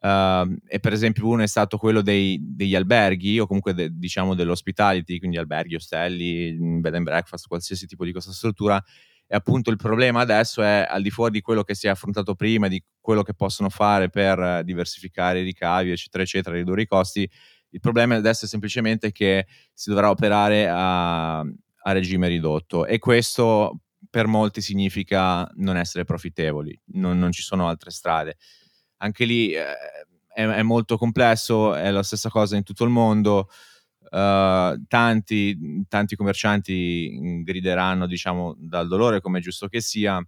Uh, 0.00 0.56
e 0.66 0.80
per 0.80 0.92
esempio 0.92 1.26
uno 1.26 1.44
è 1.44 1.46
stato 1.46 1.78
quello 1.78 2.02
dei, 2.02 2.38
degli 2.42 2.74
alberghi 2.74 3.38
o 3.38 3.46
comunque 3.46 3.72
de, 3.72 3.88
diciamo 3.92 4.34
dell'hospitality, 4.34 5.18
quindi 5.18 5.38
alberghi, 5.38 5.76
ostelli, 5.76 6.56
bed 6.80 6.96
and 6.96 7.04
breakfast, 7.04 7.46
qualsiasi 7.46 7.86
tipo 7.86 8.04
di 8.04 8.10
questa 8.10 8.32
struttura 8.32 8.82
e 9.26 9.34
appunto 9.34 9.70
il 9.70 9.76
problema 9.76 10.20
adesso 10.20 10.62
è 10.62 10.86
al 10.88 11.02
di 11.02 11.10
fuori 11.10 11.32
di 11.32 11.40
quello 11.40 11.62
che 11.62 11.74
si 11.74 11.86
è 11.86 11.90
affrontato 11.90 12.34
prima, 12.34 12.68
di 12.68 12.82
quello 13.00 13.22
che 13.22 13.34
possono 13.34 13.70
fare 13.70 14.10
per 14.10 14.62
diversificare 14.64 15.40
i 15.40 15.44
ricavi, 15.44 15.90
eccetera, 15.90 16.22
eccetera, 16.22 16.56
ridurre 16.56 16.82
i 16.82 16.86
costi. 16.86 17.28
Il 17.70 17.80
problema 17.80 18.14
adesso 18.14 18.44
è 18.44 18.48
semplicemente 18.48 19.12
che 19.12 19.46
si 19.72 19.90
dovrà 19.90 20.10
operare 20.10 20.68
a, 20.68 21.38
a 21.38 21.92
regime 21.92 22.28
ridotto 22.28 22.86
e 22.86 22.98
questo 22.98 23.80
per 24.08 24.26
molti 24.26 24.60
significa 24.60 25.50
non 25.56 25.76
essere 25.76 26.04
profittevoli, 26.04 26.78
non, 26.92 27.18
non 27.18 27.32
ci 27.32 27.42
sono 27.42 27.66
altre 27.66 27.90
strade. 27.90 28.36
Anche 28.98 29.24
lì 29.24 29.52
eh, 29.52 29.64
è, 30.28 30.44
è 30.44 30.62
molto 30.62 30.96
complesso, 30.96 31.74
è 31.74 31.90
la 31.90 32.02
stessa 32.02 32.28
cosa 32.28 32.56
in 32.56 32.62
tutto 32.62 32.84
il 32.84 32.90
mondo. 32.90 33.48
Uh, 34.14 34.80
tanti, 34.86 35.84
tanti, 35.88 36.14
commercianti 36.14 37.42
grideranno 37.42 38.06
diciamo, 38.06 38.54
dal 38.56 38.86
dolore, 38.86 39.20
come 39.20 39.40
è 39.40 39.42
giusto 39.42 39.66
che 39.66 39.80
sia. 39.80 40.18
Uh, 40.18 40.26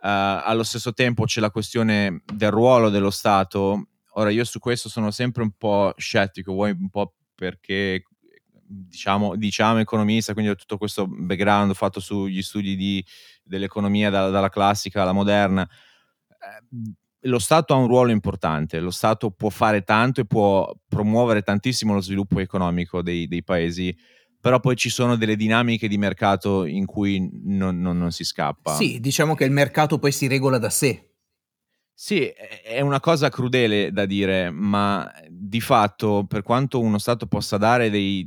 allo 0.00 0.64
stesso 0.64 0.92
tempo 0.92 1.26
c'è 1.26 1.40
la 1.40 1.52
questione 1.52 2.22
del 2.24 2.50
ruolo 2.50 2.90
dello 2.90 3.10
Stato. 3.10 3.90
Ora, 4.14 4.30
io 4.30 4.42
su 4.42 4.58
questo 4.58 4.88
sono 4.88 5.12
sempre 5.12 5.44
un 5.44 5.52
po' 5.56 5.94
scettico, 5.96 6.54
vuoi 6.54 6.72
un 6.72 6.90
po' 6.90 7.14
perché 7.36 8.02
diciamo, 8.50 9.36
diciamo 9.36 9.78
economista, 9.78 10.32
quindi 10.32 10.50
ho 10.50 10.56
tutto 10.56 10.76
questo 10.76 11.06
background 11.06 11.72
fatto 11.74 12.00
sugli 12.00 12.42
studi 12.42 12.74
di, 12.74 13.04
dell'economia 13.44 14.10
da, 14.10 14.28
dalla 14.28 14.48
classica 14.48 15.02
alla 15.02 15.12
moderna. 15.12 15.62
Eh, 15.62 16.94
lo 17.20 17.38
Stato 17.38 17.74
ha 17.74 17.76
un 17.76 17.86
ruolo 17.86 18.10
importante, 18.10 18.78
lo 18.78 18.90
Stato 18.90 19.30
può 19.30 19.48
fare 19.48 19.82
tanto 19.82 20.20
e 20.20 20.26
può 20.26 20.72
promuovere 20.88 21.42
tantissimo 21.42 21.94
lo 21.94 22.00
sviluppo 22.00 22.40
economico 22.40 23.02
dei, 23.02 23.26
dei 23.26 23.42
paesi, 23.42 23.96
però 24.40 24.60
poi 24.60 24.76
ci 24.76 24.90
sono 24.90 25.16
delle 25.16 25.36
dinamiche 25.36 25.88
di 25.88 25.98
mercato 25.98 26.64
in 26.64 26.86
cui 26.86 27.28
non, 27.44 27.80
non, 27.80 27.98
non 27.98 28.12
si 28.12 28.24
scappa. 28.24 28.74
Sì, 28.74 29.00
diciamo 29.00 29.34
che 29.34 29.44
il 29.44 29.50
mercato 29.50 29.98
poi 29.98 30.12
si 30.12 30.26
regola 30.28 30.58
da 30.58 30.70
sé. 30.70 31.10
Sì, 31.92 32.26
è 32.26 32.80
una 32.82 33.00
cosa 33.00 33.30
crudele 33.30 33.90
da 33.90 34.04
dire, 34.04 34.50
ma 34.50 35.10
di 35.28 35.60
fatto, 35.60 36.26
per 36.28 36.42
quanto 36.42 36.78
uno 36.78 36.98
Stato 36.98 37.26
possa 37.26 37.56
dare 37.56 37.88
dei 37.90 38.26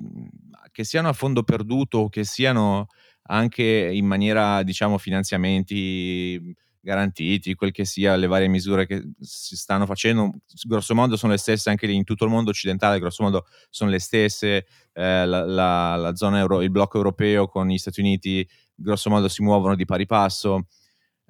che 0.71 0.83
siano 0.83 1.09
a 1.09 1.13
fondo 1.13 1.43
perduto 1.43 1.97
o 1.97 2.09
che 2.09 2.23
siano 2.23 2.87
anche 3.23 3.63
in 3.63 4.05
maniera, 4.05 4.63
diciamo, 4.63 4.97
finanziamenti 4.97 6.55
garantiti, 6.81 7.55
quel 7.55 7.71
che 7.71 7.85
sia, 7.85 8.15
le 8.15 8.27
varie 8.27 8.47
misure 8.47 8.85
che 8.85 9.11
si 9.19 9.55
stanno 9.55 9.85
facendo, 9.85 10.31
grosso 10.67 10.95
modo 10.95 11.17
sono 11.17 11.33
le 11.33 11.37
stesse 11.37 11.69
anche 11.69 11.85
in 11.87 12.03
tutto 12.03 12.25
il 12.25 12.31
mondo 12.31 12.49
occidentale, 12.51 12.99
grosso 12.99 13.23
modo 13.23 13.45
sono 13.69 13.89
le 13.89 13.99
stesse, 13.99 14.65
eh, 14.93 15.25
la, 15.25 15.45
la, 15.45 15.95
la, 15.95 16.15
zona 16.15 16.39
euro, 16.39 16.61
il 16.61 16.71
blocco 16.71 16.97
europeo 16.97 17.47
con 17.47 17.67
gli 17.67 17.77
Stati 17.77 17.99
Uniti 17.99 18.47
grosso 18.79 19.09
modo 19.09 19.27
si 19.27 19.43
muovono 19.43 19.75
di 19.75 19.85
pari 19.85 20.05
passo. 20.05 20.67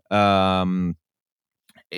Um, 0.07 0.93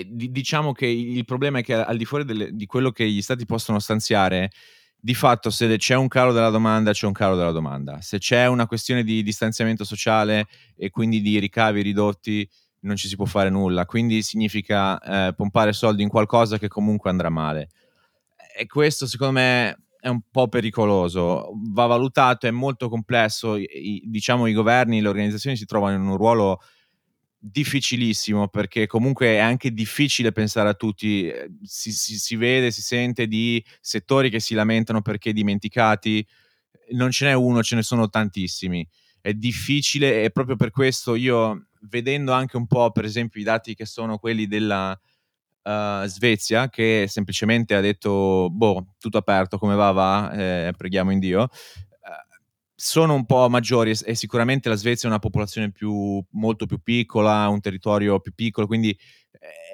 diciamo 0.05 0.71
che 0.71 0.85
il 0.85 1.25
problema 1.25 1.59
è 1.59 1.63
che 1.63 1.73
al 1.73 1.97
di 1.97 2.05
fuori 2.05 2.23
delle, 2.23 2.51
di 2.53 2.65
quello 2.65 2.91
che 2.91 3.09
gli 3.09 3.21
stati 3.21 3.45
possono 3.45 3.79
stanziare, 3.79 4.51
di 4.95 5.13
fatto 5.13 5.49
se 5.49 5.75
c'è 5.77 5.95
un 5.95 6.07
calo 6.07 6.31
della 6.31 6.49
domanda 6.49 6.91
c'è 6.93 7.07
un 7.07 7.11
calo 7.11 7.35
della 7.35 7.51
domanda. 7.51 7.99
Se 8.01 8.17
c'è 8.17 8.45
una 8.47 8.67
questione 8.67 9.03
di 9.03 9.21
distanziamento 9.23 9.83
sociale 9.83 10.47
e 10.75 10.89
quindi 10.89 11.21
di 11.21 11.39
ricavi 11.39 11.81
ridotti 11.81 12.47
non 12.81 12.95
ci 12.95 13.07
si 13.07 13.15
può 13.15 13.25
fare 13.25 13.49
nulla, 13.49 13.85
quindi 13.85 14.21
significa 14.21 14.99
eh, 14.99 15.33
pompare 15.33 15.73
soldi 15.73 16.03
in 16.03 16.09
qualcosa 16.09 16.57
che 16.57 16.67
comunque 16.67 17.09
andrà 17.09 17.29
male. 17.29 17.69
E 18.57 18.65
questo 18.67 19.07
secondo 19.07 19.33
me 19.33 19.77
è 19.99 20.07
un 20.07 20.21
po' 20.31 20.47
pericoloso, 20.47 21.51
va 21.69 21.85
valutato, 21.85 22.47
è 22.47 22.51
molto 22.51 22.89
complesso, 22.89 23.55
I, 23.55 24.03
diciamo 24.05 24.47
i 24.47 24.53
governi, 24.53 24.99
le 24.99 25.07
organizzazioni 25.07 25.55
si 25.55 25.65
trovano 25.65 25.95
in 25.95 26.01
un 26.01 26.17
ruolo 26.17 26.59
difficilissimo 27.43 28.49
perché 28.49 28.85
comunque 28.85 29.27
è 29.27 29.37
anche 29.37 29.71
difficile 29.71 30.31
pensare 30.31 30.69
a 30.69 30.73
tutti, 30.73 31.31
si, 31.63 31.91
si, 31.91 32.17
si, 32.17 32.35
vede, 32.35 32.71
si 32.71 32.81
sente 32.81 33.27
di 33.27 33.63
settori 33.79 34.29
che 34.29 34.39
si 34.39 34.53
lamentano 34.53 35.01
perché 35.01 35.33
dimenticati, 35.33 36.25
non 36.91 37.11
ce 37.11 37.25
n'è 37.25 37.33
uno, 37.33 37.63
ce 37.63 37.75
ne 37.75 37.83
sono 37.83 38.09
tantissimi, 38.09 38.87
è 39.21 39.33
difficile 39.33 40.23
e 40.23 40.31
proprio 40.31 40.55
per 40.55 40.71
questo 40.71 41.15
io 41.15 41.67
vedendo 41.89 42.31
anche 42.31 42.57
un 42.57 42.67
po' 42.67 42.91
per 42.91 43.05
esempio 43.05 43.39
i 43.39 43.43
dati 43.43 43.73
che 43.75 43.85
sono 43.85 44.17
quelli 44.17 44.47
della 44.47 44.91
uh, 44.91 46.05
Svezia 46.05 46.69
che 46.69 47.05
semplicemente 47.07 47.75
ha 47.75 47.81
detto 47.81 48.49
boh 48.51 48.95
tutto 48.99 49.17
aperto 49.17 49.57
come 49.57 49.75
va 49.75 49.91
va 49.91 50.31
eh, 50.31 50.73
preghiamo 50.75 51.11
in 51.11 51.19
Dio 51.19 51.49
sono 52.83 53.13
un 53.13 53.27
po' 53.27 53.47
maggiori 53.47 53.91
e, 53.91 54.15
sicuramente 54.15 54.67
la 54.67 54.73
Svezia 54.73 55.07
è 55.07 55.11
una 55.11 55.21
popolazione 55.21 55.71
più, 55.71 56.19
molto 56.31 56.65
più 56.65 56.79
piccola, 56.81 57.47
un 57.47 57.59
territorio 57.59 58.19
più 58.19 58.33
piccolo, 58.33 58.65
quindi 58.65 58.89
eh, 58.89 58.97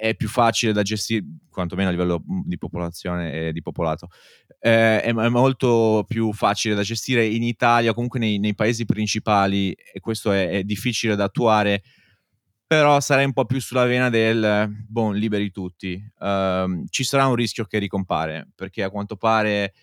è 0.00 0.14
più 0.14 0.28
facile 0.28 0.72
da 0.72 0.82
gestire, 0.82 1.24
quantomeno 1.50 1.88
a 1.88 1.92
livello 1.92 2.22
di 2.44 2.56
popolazione 2.56 3.48
e 3.48 3.52
di 3.52 3.60
popolato. 3.60 4.08
Eh, 4.60 5.02
è, 5.02 5.14
è, 5.14 5.28
molto 5.28 6.04
più 6.08 6.32
facile 6.32 6.74
da 6.74 6.82
gestire 6.82 7.26
in 7.26 7.42
Italia, 7.42 7.92
comunque 7.92 8.18
nei, 8.18 8.38
nei 8.38 8.54
paesi 8.54 8.86
principali, 8.86 9.72
e 9.72 10.00
questo 10.00 10.32
è, 10.32 10.48
è, 10.48 10.62
difficile 10.62 11.16
da 11.16 11.24
attuare, 11.24 11.82
però 12.66 13.00
sarei 13.00 13.26
un 13.26 13.32
po' 13.32 13.44
più 13.44 13.60
sulla 13.60 13.84
vena 13.84 14.08
del, 14.08 14.68
boh, 14.88 15.12
liberi 15.12 15.50
tutti. 15.50 16.02
Uh, 16.18 16.84
ci 16.88 17.04
sarà 17.04 17.26
un 17.26 17.34
rischio 17.34 17.64
che 17.64 17.78
ricompare, 17.78 18.48
perché 18.54 18.82
a 18.82 18.90
quanto 18.90 19.16
pare 19.16 19.74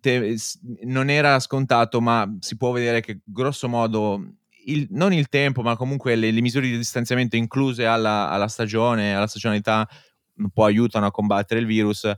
te, 0.00 0.36
non 0.84 1.10
era 1.10 1.38
scontato, 1.40 2.00
ma 2.00 2.36
si 2.40 2.56
può 2.56 2.72
vedere 2.72 3.00
che 3.00 3.20
grosso 3.24 3.68
modo 3.68 4.36
il, 4.66 4.86
non 4.90 5.12
il 5.12 5.28
tempo, 5.28 5.62
ma 5.62 5.76
comunque 5.76 6.14
le, 6.14 6.30
le 6.30 6.40
misure 6.40 6.66
di 6.66 6.76
distanziamento 6.76 7.36
incluse 7.36 7.86
alla, 7.86 8.30
alla, 8.30 8.48
stagione, 8.48 9.14
alla 9.14 9.26
stagionalità, 9.26 9.88
un 10.36 10.50
po' 10.50 10.64
aiutano 10.64 11.06
a 11.06 11.10
combattere 11.10 11.60
il 11.60 11.66
virus. 11.66 12.10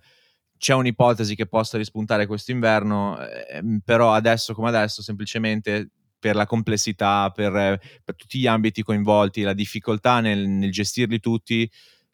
C'è 0.57 0.75
un'ipotesi 0.75 1.35
che 1.35 1.47
possa 1.47 1.79
rispuntare 1.79 2.27
questo 2.27 2.51
inverno, 2.51 3.19
eh, 3.21 3.63
però 3.85 4.13
adesso 4.13 4.55
come 4.55 4.69
adesso, 4.69 5.03
semplicemente 5.03 5.91
per 6.19 6.35
la 6.35 6.47
complessità, 6.47 7.31
per, 7.31 7.79
per 8.05 8.17
tutti 8.17 8.39
gli 8.39 8.47
ambiti 8.47 8.83
coinvolti, 8.83 9.43
la 9.43 9.53
difficoltà 9.53 10.21
nel, 10.21 10.49
nel 10.49 10.73
gestirli 10.73 11.21
tutti, 11.21 11.71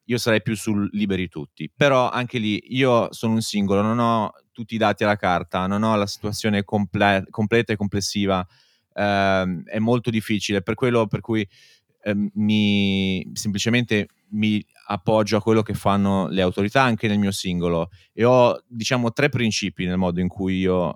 io 0.06 0.18
sarei 0.18 0.42
più 0.42 0.54
sul 0.54 0.88
liberi 0.92 1.28
tutti. 1.28 1.70
Però 1.74 2.10
anche 2.10 2.38
lì 2.38 2.62
io 2.74 3.10
sono 3.12 3.34
un 3.34 3.40
singolo, 3.40 3.80
non 3.80 3.98
ho 3.98 4.32
tutti 4.52 4.74
i 4.74 4.78
dati 4.78 5.04
alla 5.04 5.16
carta, 5.16 5.66
non 5.66 5.82
ho 5.82 5.96
la 5.96 6.06
situazione 6.06 6.64
comple- 6.64 7.24
completa 7.30 7.72
e 7.72 7.76
complessiva, 7.76 8.46
eh, 8.94 9.62
è 9.64 9.78
molto 9.78 10.10
difficile, 10.10 10.62
per 10.62 10.74
quello 10.74 11.06
per 11.06 11.20
cui 11.20 11.46
eh, 12.02 12.30
mi, 12.34 13.30
semplicemente 13.34 14.08
mi 14.30 14.64
appoggio 14.86 15.36
a 15.36 15.42
quello 15.42 15.62
che 15.62 15.74
fanno 15.74 16.28
le 16.28 16.42
autorità 16.42 16.83
anche 16.83 17.09
nel 17.09 17.18
mio 17.18 17.30
singolo 17.30 17.90
e 18.12 18.24
ho 18.24 18.62
diciamo 18.66 19.12
tre 19.12 19.28
principi 19.28 19.87
nel 19.87 19.96
modo 19.96 20.20
in 20.20 20.28
cui 20.28 20.59
io 20.59 20.94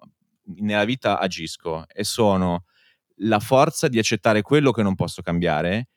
nella 0.56 0.84
vita 0.84 1.18
agisco 1.18 1.86
e 1.88 2.04
sono 2.04 2.64
la 3.22 3.38
forza 3.40 3.88
di 3.88 3.98
accettare 3.98 4.42
quello 4.42 4.70
che 4.70 4.82
non 4.82 4.94
posso 4.94 5.22
cambiare, 5.22 5.88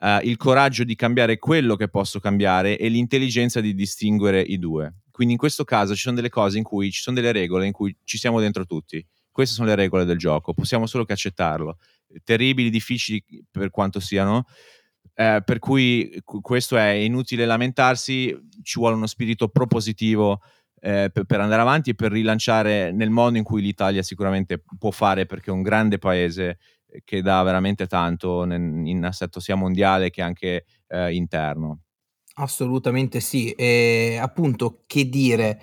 uh, 0.00 0.18
il 0.22 0.36
coraggio 0.36 0.84
di 0.84 0.94
cambiare 0.94 1.38
quello 1.38 1.76
che 1.76 1.88
posso 1.88 2.18
cambiare 2.18 2.78
e 2.78 2.88
l'intelligenza 2.88 3.60
di 3.60 3.74
distinguere 3.74 4.40
i 4.40 4.58
due. 4.58 5.00
Quindi 5.10 5.34
in 5.34 5.38
questo 5.40 5.64
caso 5.64 5.94
ci 5.94 6.02
sono 6.02 6.16
delle 6.16 6.28
cose 6.28 6.58
in 6.58 6.64
cui 6.64 6.90
ci 6.90 7.00
sono 7.00 7.16
delle 7.16 7.32
regole 7.32 7.66
in 7.66 7.72
cui 7.72 7.96
ci 8.04 8.18
siamo 8.18 8.40
dentro 8.40 8.64
tutti. 8.64 9.04
Queste 9.36 9.54
sono 9.54 9.68
le 9.68 9.74
regole 9.74 10.06
del 10.06 10.16
gioco, 10.16 10.54
possiamo 10.54 10.86
solo 10.86 11.04
che 11.04 11.12
accettarlo. 11.12 11.76
Terribili, 12.24 12.70
difficili 12.70 13.22
per 13.50 13.68
quanto 13.68 14.00
siano, 14.00 14.46
eh, 15.12 15.42
per 15.44 15.58
cui 15.58 16.22
questo 16.24 16.78
è 16.78 16.88
inutile 16.88 17.44
lamentarsi, 17.44 18.34
ci 18.62 18.78
vuole 18.78 18.94
uno 18.94 19.06
spirito 19.06 19.48
propositivo 19.48 20.40
eh, 20.80 21.10
per, 21.12 21.38
andare 21.38 21.60
avanti 21.60 21.90
e 21.90 21.94
per 21.94 22.12
rilanciare 22.12 22.92
nel 22.92 23.10
modo 23.10 23.36
in 23.36 23.44
cui 23.44 23.60
l'Italia 23.60 24.02
sicuramente 24.02 24.62
può 24.78 24.90
fare 24.90 25.26
perché 25.26 25.50
è 25.50 25.52
un 25.52 25.60
grande 25.60 25.98
paese 25.98 26.56
che 27.04 27.20
dà 27.20 27.42
veramente 27.42 27.86
tanto 27.86 28.42
in, 28.44 28.86
in 28.86 29.04
assetto 29.04 29.38
sia 29.38 29.54
mondiale 29.54 30.08
che 30.08 30.22
anche 30.22 30.64
eh, 30.86 31.14
interno. 31.14 31.80
Assolutamente 32.36 33.20
sì, 33.20 33.50
e 33.50 34.18
appunto 34.18 34.80
che 34.86 35.10
dire, 35.10 35.60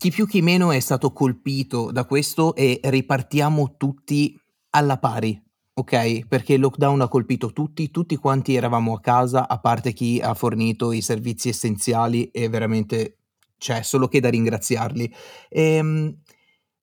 chi 0.00 0.10
più 0.10 0.26
chi 0.26 0.40
meno 0.40 0.70
è 0.72 0.80
stato 0.80 1.12
colpito 1.12 1.92
da 1.92 2.06
questo 2.06 2.54
e 2.54 2.80
ripartiamo 2.82 3.74
tutti 3.76 4.34
alla 4.70 4.98
pari, 4.98 5.38
ok? 5.74 6.26
Perché 6.26 6.54
il 6.54 6.60
lockdown 6.60 7.02
ha 7.02 7.08
colpito 7.08 7.52
tutti, 7.52 7.90
tutti 7.90 8.16
quanti 8.16 8.54
eravamo 8.54 8.94
a 8.94 9.00
casa, 9.00 9.46
a 9.46 9.58
parte 9.60 9.92
chi 9.92 10.18
ha 10.18 10.32
fornito 10.32 10.92
i 10.92 11.02
servizi 11.02 11.50
essenziali 11.50 12.30
e 12.30 12.48
veramente 12.48 13.18
c'è 13.58 13.82
solo 13.82 14.08
che 14.08 14.20
da 14.20 14.30
ringraziarli. 14.30 15.12
Ehm, 15.50 16.18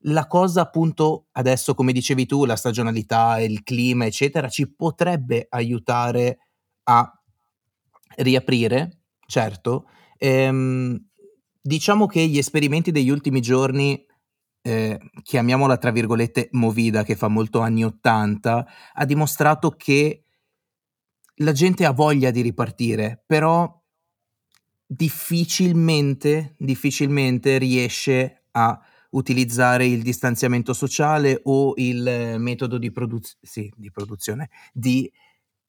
la 0.02 0.28
cosa 0.28 0.62
appunto 0.62 1.26
adesso, 1.32 1.74
come 1.74 1.94
dicevi 1.94 2.28
tu, 2.28 2.46
la 2.46 2.56
stagionalità, 2.56 3.40
il 3.40 3.64
clima, 3.64 4.06
eccetera, 4.06 4.48
ci 4.48 4.72
potrebbe 4.72 5.48
aiutare 5.50 6.38
a 6.84 7.12
riaprire 8.18 9.00
Certo, 9.30 9.90
ehm, 10.18 10.98
diciamo 11.68 12.06
che 12.06 12.26
gli 12.26 12.38
esperimenti 12.38 12.92
degli 12.92 13.10
ultimi 13.10 13.42
giorni, 13.42 14.06
ehm, 14.62 14.98
chiamiamola 15.22 15.78
tra 15.78 15.92
virgolette 15.92 16.48
"movida", 16.54 17.04
che 17.04 17.16
fa 17.18 17.28
molto 17.28 17.60
anni 17.60 17.84
'80, 17.84 18.66
ha 18.94 19.06
dimostrato 19.06 19.72
che 19.72 20.24
la 21.42 21.52
gente 21.52 21.86
ha 21.86 21.92
voglia 21.92 22.32
di 22.32 22.42
ripartire, 22.42 23.22
però 23.26 23.72
difficilmente, 24.86 26.56
difficilmente 26.58 27.58
riesce 27.58 28.44
a 28.52 28.80
utilizzare 29.12 29.86
il 29.86 30.02
distanziamento 30.02 30.74
sociale 30.74 31.42
o 31.44 31.74
il 31.76 32.36
metodo 32.40 32.78
di 32.78 32.92
produz 32.92 33.38
sì, 33.42 33.72
di 33.76 33.92
produzione, 33.92 34.50
di 34.74 35.12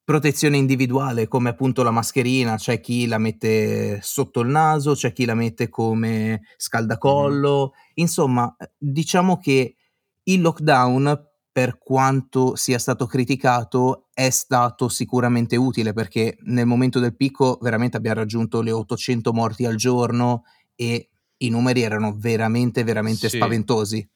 protezione 0.09 0.57
individuale 0.57 1.27
come 1.27 1.49
appunto 1.49 1.83
la 1.83 1.91
mascherina, 1.91 2.55
c'è 2.55 2.79
chi 2.79 3.05
la 3.05 3.19
mette 3.19 3.99
sotto 4.01 4.39
il 4.39 4.47
naso, 4.47 4.95
c'è 4.95 5.13
chi 5.13 5.23
la 5.23 5.35
mette 5.35 5.69
come 5.69 6.41
scaldacollo, 6.57 7.73
mm. 7.75 7.91
insomma 7.93 8.55
diciamo 8.75 9.37
che 9.37 9.75
il 10.23 10.41
lockdown 10.41 11.27
per 11.51 11.77
quanto 11.77 12.55
sia 12.55 12.79
stato 12.79 13.05
criticato 13.05 14.07
è 14.11 14.31
stato 14.31 14.89
sicuramente 14.89 15.55
utile 15.55 15.93
perché 15.93 16.37
nel 16.45 16.65
momento 16.65 16.99
del 16.99 17.15
picco 17.15 17.59
veramente 17.61 17.95
abbiamo 17.95 18.21
raggiunto 18.21 18.63
le 18.63 18.71
800 18.71 19.31
morti 19.31 19.65
al 19.65 19.75
giorno 19.75 20.41
e 20.73 21.07
i 21.37 21.49
numeri 21.49 21.83
erano 21.83 22.15
veramente 22.17 22.83
veramente 22.83 23.29
sì. 23.29 23.35
spaventosi. 23.35 24.09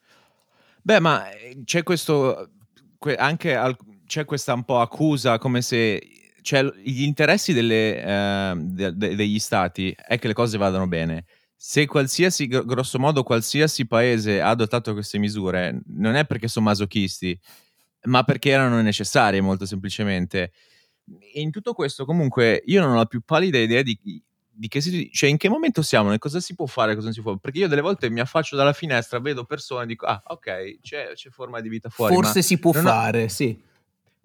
Beh, 0.81 0.99
ma 0.99 1.29
eh, 1.29 1.61
c'è 1.63 1.83
questo 1.83 2.49
anche 3.15 3.55
al, 3.55 3.77
c'è 4.13 4.25
questa 4.25 4.53
un 4.53 4.63
po' 4.63 4.79
accusa 4.79 5.39
come 5.39 5.63
se 5.63 5.99
cioè, 6.41 6.63
gli 6.83 7.01
interessi 7.01 7.51
delle, 7.51 8.03
eh, 8.03 8.53
de, 8.55 8.95
de, 8.95 9.15
degli 9.15 9.39
stati 9.39 9.95
è 9.97 10.19
che 10.19 10.27
le 10.27 10.33
cose 10.33 10.59
vadano 10.59 10.87
bene. 10.87 11.25
Se 11.55 11.87
qualsiasi, 11.87 12.45
grosso 12.45 12.99
modo, 12.99 13.23
qualsiasi 13.23 13.87
paese 13.87 14.39
ha 14.39 14.49
adottato 14.49 14.93
queste 14.93 15.17
misure, 15.17 15.81
non 15.87 16.13
è 16.15 16.25
perché 16.25 16.47
sono 16.47 16.65
masochisti, 16.65 17.39
ma 18.03 18.23
perché 18.23 18.49
erano 18.49 18.81
necessarie, 18.81 19.41
molto 19.41 19.65
semplicemente. 19.65 20.51
E 21.33 21.39
in 21.41 21.49
tutto 21.49 21.73
questo, 21.73 22.05
comunque, 22.05 22.61
io 22.65 22.81
non 22.81 22.91
ho 22.91 22.97
la 22.97 23.05
più 23.05 23.21
pallida 23.21 23.57
idea 23.57 23.81
di, 23.81 23.97
di 24.51 24.67
che 24.67 24.81
si, 24.81 25.09
cioè 25.11 25.29
in 25.29 25.37
che 25.37 25.47
momento 25.47 25.81
siamo, 25.81 26.15
cosa 26.17 26.41
si 26.41 26.53
può 26.53 26.65
fare, 26.65 26.93
cosa 26.93 27.05
non 27.05 27.13
si 27.13 27.21
può. 27.21 27.37
Perché 27.37 27.59
io 27.59 27.69
delle 27.69 27.81
volte 27.81 28.09
mi 28.09 28.19
affaccio 28.19 28.57
dalla 28.57 28.73
finestra, 28.73 29.19
vedo 29.19 29.45
persone 29.45 29.83
e 29.83 29.87
dico, 29.87 30.05
ah, 30.05 30.21
ok, 30.23 30.81
c'è, 30.81 31.13
c'è 31.13 31.29
forma 31.29 31.61
di 31.61 31.69
vita 31.69 31.89
fuori. 31.89 32.13
Forse 32.13 32.41
si 32.43 32.59
può 32.59 32.73
fare, 32.73 33.23
ho... 33.23 33.27
sì. 33.29 33.71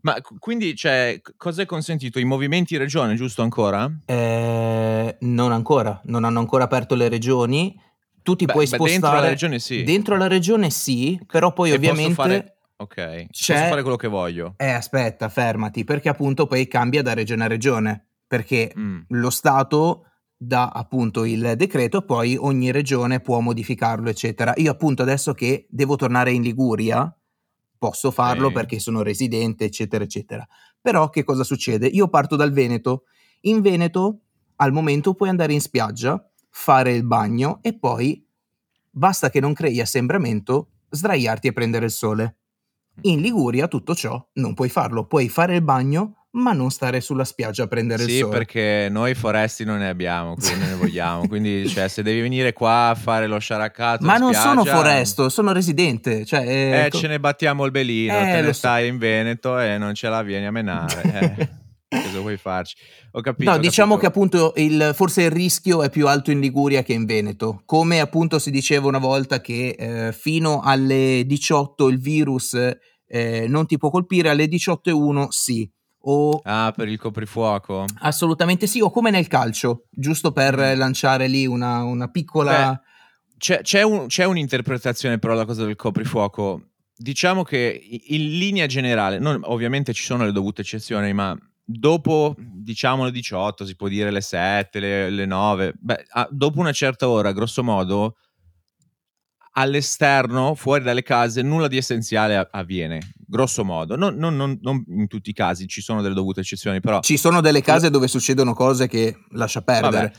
Ma 0.01 0.17
quindi, 0.39 0.77
cioè, 0.77 1.21
cosa 1.37 1.63
è 1.63 1.67
consentito? 1.67 2.19
I 2.19 2.25
movimenti 2.25 2.75
in 2.75 2.81
regione, 2.81 3.15
giusto 3.15 3.43
ancora? 3.43 3.91
Eh, 4.05 5.17
non 5.21 5.53
ancora, 5.53 6.01
non 6.05 6.25
hanno 6.25 6.39
ancora 6.39 6.65
aperto 6.65 6.95
le 6.95 7.09
regioni. 7.09 7.75
Tu 8.23 8.37
ti 8.37 8.45
beh, 8.45 8.53
puoi 8.53 8.65
beh, 8.65 8.77
spostare 8.77 8.93
dentro 9.01 9.21
la 9.21 9.29
regione 9.29 9.59
sì. 9.59 9.83
Dentro 9.83 10.17
la 10.17 10.29
regione 10.29 10.71
sì, 10.71 11.19
però 11.27 11.53
poi 11.53 11.71
e 11.71 11.75
ovviamente 11.75 12.59
Ok, 12.81 12.95
C'è... 13.31 13.55
posso 13.55 13.69
fare 13.69 13.83
quello 13.83 13.97
che 13.97 14.07
voglio. 14.07 14.55
Eh, 14.57 14.71
aspetta, 14.71 15.29
fermati, 15.29 15.83
perché 15.83 16.09
appunto 16.09 16.47
poi 16.47 16.69
cambia 16.69 17.03
da 17.03 17.13
regione 17.13 17.45
a 17.45 17.49
regione, 17.49 18.07
perché 18.27 18.73
mm. 18.79 19.01
lo 19.09 19.31
Stato 19.31 20.05
dà 20.37 20.69
appunto 20.69 21.25
il 21.25 21.55
decreto, 21.57 22.03
poi 22.03 22.37
ogni 22.39 22.71
regione 22.71 23.19
può 23.19 23.41
modificarlo, 23.41 24.09
eccetera. 24.09 24.53
Io 24.59 24.71
appunto 24.71 25.03
adesso 25.03 25.35
che 25.35 25.67
devo 25.69 25.97
tornare 25.97 26.31
in 26.31 26.43
Liguria, 26.43 27.13
posso 27.79 28.11
farlo 28.11 28.49
okay. 28.49 28.63
perché 28.63 28.79
sono 28.79 29.03
residente, 29.03 29.65
eccetera, 29.65 30.05
eccetera. 30.05 30.47
Però 30.81 31.09
che 31.09 31.25
cosa 31.25 31.45
succede? 31.45 31.87
Io 31.87 32.09
parto 32.09 32.37
dal 32.37 32.53
Veneto. 32.53 33.05
In 33.43 33.61
Veneto 33.61 34.21
al 34.57 34.73
momento 34.73 35.15
puoi 35.15 35.29
andare 35.29 35.53
in 35.53 35.61
spiaggia, 35.61 36.29
fare 36.51 36.93
il 36.93 37.05
bagno 37.05 37.61
e 37.63 37.79
poi 37.79 38.25
basta 38.91 39.31
che 39.31 39.41
non 39.41 39.53
crei 39.53 39.81
assembramento, 39.81 40.71
sdraiarti 40.91 41.49
e 41.49 41.53
prendere 41.53 41.85
il 41.87 41.91
sole. 41.91 42.37
In 43.03 43.21
Liguria 43.21 43.69
tutto 43.69 43.95
ciò 43.95 44.29
non 44.35 44.55
puoi 44.55 44.69
farlo, 44.69 45.07
puoi 45.07 45.29
fare 45.29 45.55
il 45.55 45.63
bagno, 45.63 46.18
ma 46.31 46.53
non 46.53 46.71
stare 46.71 47.01
sulla 47.01 47.25
spiaggia 47.25 47.65
a 47.65 47.67
prendere 47.67 48.03
sì, 48.05 48.11
il 48.11 48.19
sole. 48.19 48.33
Sì, 48.33 48.39
perché 48.39 48.89
noi 48.91 49.15
foresti 49.15 49.65
non 49.65 49.79
ne 49.79 49.89
abbiamo, 49.89 50.35
quindi 50.35 50.67
ne 50.67 50.75
vogliamo. 50.77 51.27
Quindi, 51.27 51.69
cioè, 51.69 51.89
se 51.89 52.03
devi 52.03 52.21
venire 52.21 52.53
qua 52.53 52.91
a 52.91 52.95
fare 52.95 53.27
lo 53.27 53.39
sciaraccato 53.39 54.05
Ma 54.05 54.17
non 54.17 54.33
spiaggia, 54.33 54.49
sono 54.49 54.65
foresto, 54.65 55.29
sono 55.29 55.53
residente. 55.53 56.25
Cioè, 56.25 56.41
eh, 56.41 56.85
eh, 56.87 56.91
ce 56.91 57.09
ne 57.09 57.19
battiamo 57.19 57.65
il 57.65 57.71
belino, 57.71 58.19
eh, 58.19 58.33
te 58.33 58.41
ne 58.43 58.53
stai 58.53 58.87
so. 58.87 58.93
in 58.93 58.99
Veneto 58.99 59.59
e 59.59 59.79
non 59.79 59.95
ce 59.95 60.09
la 60.09 60.23
vieni 60.23 60.47
a 60.47 60.51
menare. 60.51 61.03
Eh. 61.03 61.49
Cosa 61.89 62.21
vuoi 62.21 62.37
farci? 62.37 62.77
Ho 63.13 63.23
capito. 63.23 63.51
No, 63.51 63.57
ho 63.57 63.59
diciamo 63.59 63.97
capito. 63.97 64.01
che 64.01 64.19
appunto 64.19 64.53
il, 64.57 64.93
forse 64.95 65.23
il 65.23 65.31
rischio 65.31 65.83
è 65.83 65.89
più 65.89 66.07
alto 66.07 66.31
in 66.31 66.39
Liguria 66.39 66.83
che 66.83 66.93
in 66.93 67.07
Veneto. 67.07 67.63
Come 67.65 68.01
appunto 68.01 68.39
si 68.39 68.51
diceva 68.51 68.89
una 68.89 68.99
volta 68.99 69.41
che 69.41 69.71
eh, 69.71 70.13
fino 70.13 70.61
alle 70.61 71.23
18 71.25 71.89
il 71.89 71.99
virus 71.99 72.55
eh, 73.07 73.47
non 73.49 73.67
ti 73.67 73.79
può 73.79 73.89
colpire, 73.89 74.29
alle 74.29 74.45
18.1 74.45 75.29
sì. 75.29 75.71
O... 76.03 76.41
Ah, 76.45 76.73
per 76.75 76.89
il 76.89 76.99
coprifuoco? 76.99 77.85
Assolutamente 78.01 78.67
sì, 78.67 78.81
o 78.81 78.91
come 78.91 79.11
nel 79.11 79.27
calcio, 79.27 79.87
giusto 79.91 80.33
per 80.33 80.57
mm. 80.57 80.79
lanciare 80.79 81.27
lì 81.27 81.47
una, 81.47 81.83
una 81.83 82.09
piccola... 82.09 82.73
Beh, 82.73 82.87
c'è, 83.39 83.63
c'è, 83.63 83.83
un, 83.83 84.09
c'è 84.09 84.25
un'interpretazione 84.25 85.19
però 85.19 85.35
la 85.35 85.45
cosa 85.45 85.65
del 85.65 85.77
coprifuoco. 85.77 86.71
Diciamo 86.97 87.45
che 87.45 87.81
in 88.09 88.39
linea 88.39 88.67
generale, 88.67 89.19
non, 89.19 89.41
ovviamente 89.45 89.93
ci 89.93 90.03
sono 90.03 90.25
le 90.25 90.33
dovute 90.33 90.63
eccezioni, 90.63 91.13
ma 91.13 91.37
dopo 91.65 92.35
diciamo 92.37 93.05
le 93.05 93.13
18, 93.13 93.65
si 93.65 93.77
può 93.77 93.89
dire 93.89 94.11
le 94.11 94.21
7, 94.21 94.81
le, 94.81 95.11
le 95.11 95.27
9, 95.27 95.75
beh, 95.79 96.05
dopo 96.31 96.59
una 96.59 96.73
certa 96.73 97.09
ora, 97.09 97.31
grosso 97.33 97.63
modo, 97.63 98.17
all'esterno, 99.59 100.55
fuori 100.55 100.85
dalle 100.85 101.03
case, 101.03 101.43
nulla 101.43 101.67
di 101.67 101.77
essenziale 101.77 102.49
avviene, 102.51 103.01
grosso 103.27 103.65
modo. 103.65 103.97
Non, 103.97 104.15
non, 104.15 104.37
non, 104.37 104.59
non, 104.63 104.85
in 104.89 105.09
tutti 105.09 105.31
i 105.31 105.33
casi, 105.33 105.67
ci 105.67 105.81
sono 105.81 106.01
delle 106.01 106.15
dovute 106.15 106.41
eccezioni, 106.41 106.81
però... 106.81 107.01
Ci 107.01 107.17
sono 107.17 107.41
delle 107.41 107.61
case 107.61 107.91
dove 107.91 108.07
succedono 108.07 108.55
cose 108.55 108.87
che 108.87 109.17
lascia 109.31 109.63
perdere. 109.63 109.97
Vabbè, 109.97 110.13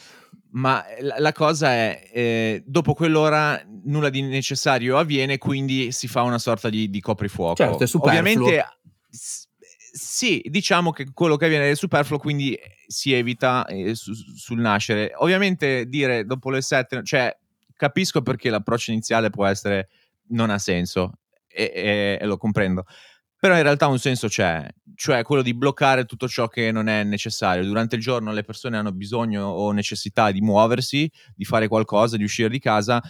ma 0.51 0.83
la, 1.17 1.31
cosa 1.31 1.69
è, 1.69 2.09
eh, 2.11 2.63
dopo 2.65 2.93
quell'ora 2.93 3.61
nulla 3.85 4.09
di 4.09 4.21
necessario 4.21 4.97
avviene, 4.97 5.37
quindi 5.37 5.91
si 5.91 6.07
fa 6.07 6.23
una 6.23 6.39
sorta 6.39 6.69
di, 6.69 6.89
di 6.89 6.99
coprifuoco. 6.99 7.55
Certo, 7.55 7.83
è 7.83 7.87
superfluo. 7.87 8.19
Ovviamente 8.19 8.65
sì, 9.91 10.41
diciamo 10.45 10.91
che 10.91 11.07
quello 11.13 11.35
che 11.35 11.45
avviene 11.45 11.69
è 11.69 11.75
superfluo, 11.75 12.19
quindi 12.19 12.57
si 12.87 13.13
evita 13.13 13.65
eh, 13.65 13.95
su, 13.95 14.13
sul 14.13 14.59
nascere. 14.59 15.11
Ovviamente 15.17 15.85
dire 15.85 16.25
dopo 16.25 16.49
le 16.49 16.61
7, 16.61 17.03
cioè 17.03 17.35
capisco 17.79 18.21
perché 18.21 18.49
l'approccio 18.49 18.91
iniziale 18.91 19.29
può 19.29 19.45
essere 19.45 19.87
non 20.31 20.49
ha 20.49 20.57
senso 20.57 21.13
e, 21.47 21.71
e, 21.73 22.17
e 22.19 22.25
lo 22.25 22.35
comprendo. 22.35 22.83
Però 23.39 23.55
in 23.55 23.63
realtà 23.63 23.87
un 23.87 23.99
senso 23.99 24.27
c'è, 24.27 24.67
cioè 24.95 25.23
quello 25.23 25.41
di 25.41 25.53
bloccare 25.53 26.03
tutto 26.03 26.27
ciò 26.27 26.49
che 26.49 26.73
non 26.73 26.89
è 26.89 27.05
necessario. 27.05 27.63
Durante 27.63 27.95
il 27.95 28.01
giorno 28.01 28.33
le 28.33 28.43
persone 28.43 28.75
hanno 28.75 28.91
bisogno 28.91 29.45
o 29.45 29.71
necessità 29.71 30.29
di 30.31 30.41
muoversi, 30.41 31.09
di 31.33 31.45
fare 31.45 31.69
qualcosa, 31.69 32.17
di 32.17 32.25
uscire 32.25 32.49
di 32.49 32.59
casa. 32.59 33.01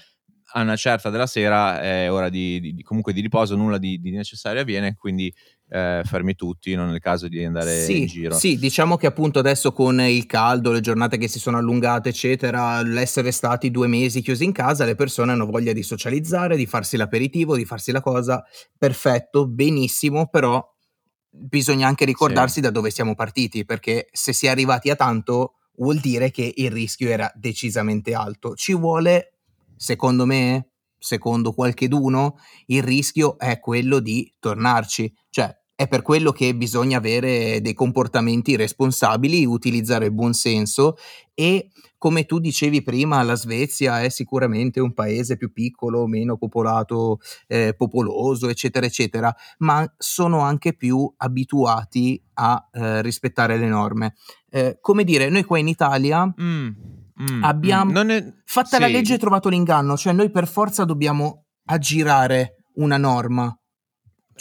A 0.52 0.62
una 0.62 0.76
certa 0.76 1.10
della 1.10 1.26
sera 1.26 1.82
è 1.82 2.12
ora 2.12 2.30
di, 2.30 2.60
di, 2.60 2.84
comunque 2.84 3.12
di 3.12 3.22
riposo, 3.22 3.56
nulla 3.56 3.80
di, 3.80 4.00
di 4.00 4.12
necessario 4.12 4.62
avviene, 4.62 4.96
quindi 4.96 5.34
eh, 5.70 6.02
fermi 6.04 6.36
tutti, 6.36 6.74
non 6.74 6.90
è 6.90 6.94
il 6.94 7.00
caso 7.00 7.28
di 7.28 7.44
andare 7.44 7.84
sì, 7.84 8.00
in 8.00 8.06
giro. 8.08 8.36
Sì, 8.36 8.58
diciamo 8.58 8.98
che 8.98 9.08
appunto 9.08 9.40
adesso 9.40 9.72
con 9.72 10.02
il 10.02 10.26
caldo, 10.26 10.72
le 10.72 10.82
giornate 10.82 11.18
che 11.18 11.28
si 11.28 11.40
sono 11.40 11.58
allungate, 11.58 12.10
eccetera, 12.10 12.82
l'essere 12.82 13.32
stati 13.32 13.70
due 13.72 13.88
mesi 13.88 14.22
chiusi 14.22 14.44
in 14.44 14.52
casa, 14.52 14.86
le 14.86 14.96
persone 14.96 15.32
hanno 15.32 15.46
voglia 15.46 15.74
di 15.74 15.84
socializzare, 15.84 16.58
di 16.58 16.66
farsi 16.66 16.98
l'aperitivo, 16.98 17.56
di 17.56 17.66
farsi 17.66 17.92
la 17.92 18.02
cosa. 18.02 18.44
Perfetto, 18.78 19.48
benissimo, 19.48 20.28
però 20.28 20.66
bisogna 21.32 21.88
anche 21.88 22.06
ricordarsi 22.06 22.56
sì. 22.56 22.62
da 22.62 22.72
dove 22.72 22.90
siamo 22.90 23.14
partiti, 23.14 23.64
perché 23.64 24.10
se 24.12 24.34
si 24.34 24.48
è 24.48 24.50
arrivati 24.50 24.90
a 24.90 24.96
tanto 24.96 25.54
vuol 25.78 26.00
dire 26.00 26.32
che 26.32 26.52
il 26.56 26.72
rischio 26.72 27.10
era 27.10 27.32
decisamente 27.36 28.14
alto. 28.14 28.56
Ci 28.56 28.76
vuole, 28.76 29.34
secondo 29.76 30.26
me, 30.26 30.72
secondo 30.98 31.54
qualcheduno, 31.54 32.38
il 32.68 32.84
rischio 32.84 33.38
è 33.38 33.60
quello 33.60 34.00
di 34.00 34.32
tornarci. 34.40 35.14
Cioè, 35.30 35.59
è 35.80 35.88
per 35.88 36.02
quello 36.02 36.34
che 36.34 36.54
bisogna 36.56 36.98
avere 36.98 37.62
dei 37.62 37.74
comportamenti 37.74 38.58
responsabili, 38.58 39.46
utilizzare 39.46 40.08
il 40.08 40.12
buon 40.12 40.34
senso 40.34 40.98
e 41.34 41.70
come 41.98 42.26
tu 42.26 42.40
dicevi 42.40 42.82
prima, 42.84 43.24
la 43.24 43.36
Svezia 43.36 44.02
è 44.02 44.10
sicuramente 44.10 44.82
un 44.82 44.94
paese 44.94 45.38
più 45.38 45.54
piccolo, 45.54 46.06
meno 46.06 46.36
popolato, 46.36 47.20
eh, 47.48 47.76
popoloso, 47.78 48.50
eccetera, 48.50 48.86
eccetera, 48.88 49.34
ma 49.60 49.90
sono 49.98 50.42
anche 50.42 50.74
più 50.74 51.10
abituati 51.16 52.22
a 52.34 52.68
eh, 52.74 53.02
rispettare 53.02 53.58
le 53.58 53.68
norme. 53.68 54.16
Eh, 54.50 54.80
come 54.82 55.06
dire, 55.06 55.30
noi 55.30 55.46
qua 55.46 55.60
in 55.60 55.70
Italia 55.70 56.26
mm, 56.26 56.68
mm, 57.22 57.44
abbiamo 57.46 58.04
mm, 58.04 58.10
è... 58.10 58.34
fatta 58.44 58.76
sì. 58.76 58.82
la 58.82 58.88
legge 58.88 59.14
e 59.14 59.18
trovato 59.18 59.48
l'inganno, 59.48 59.96
cioè 59.96 60.12
noi 60.12 60.30
per 60.30 60.46
forza 60.46 60.84
dobbiamo 60.84 61.46
aggirare 61.68 62.66
una 62.74 62.98
norma 62.98 63.58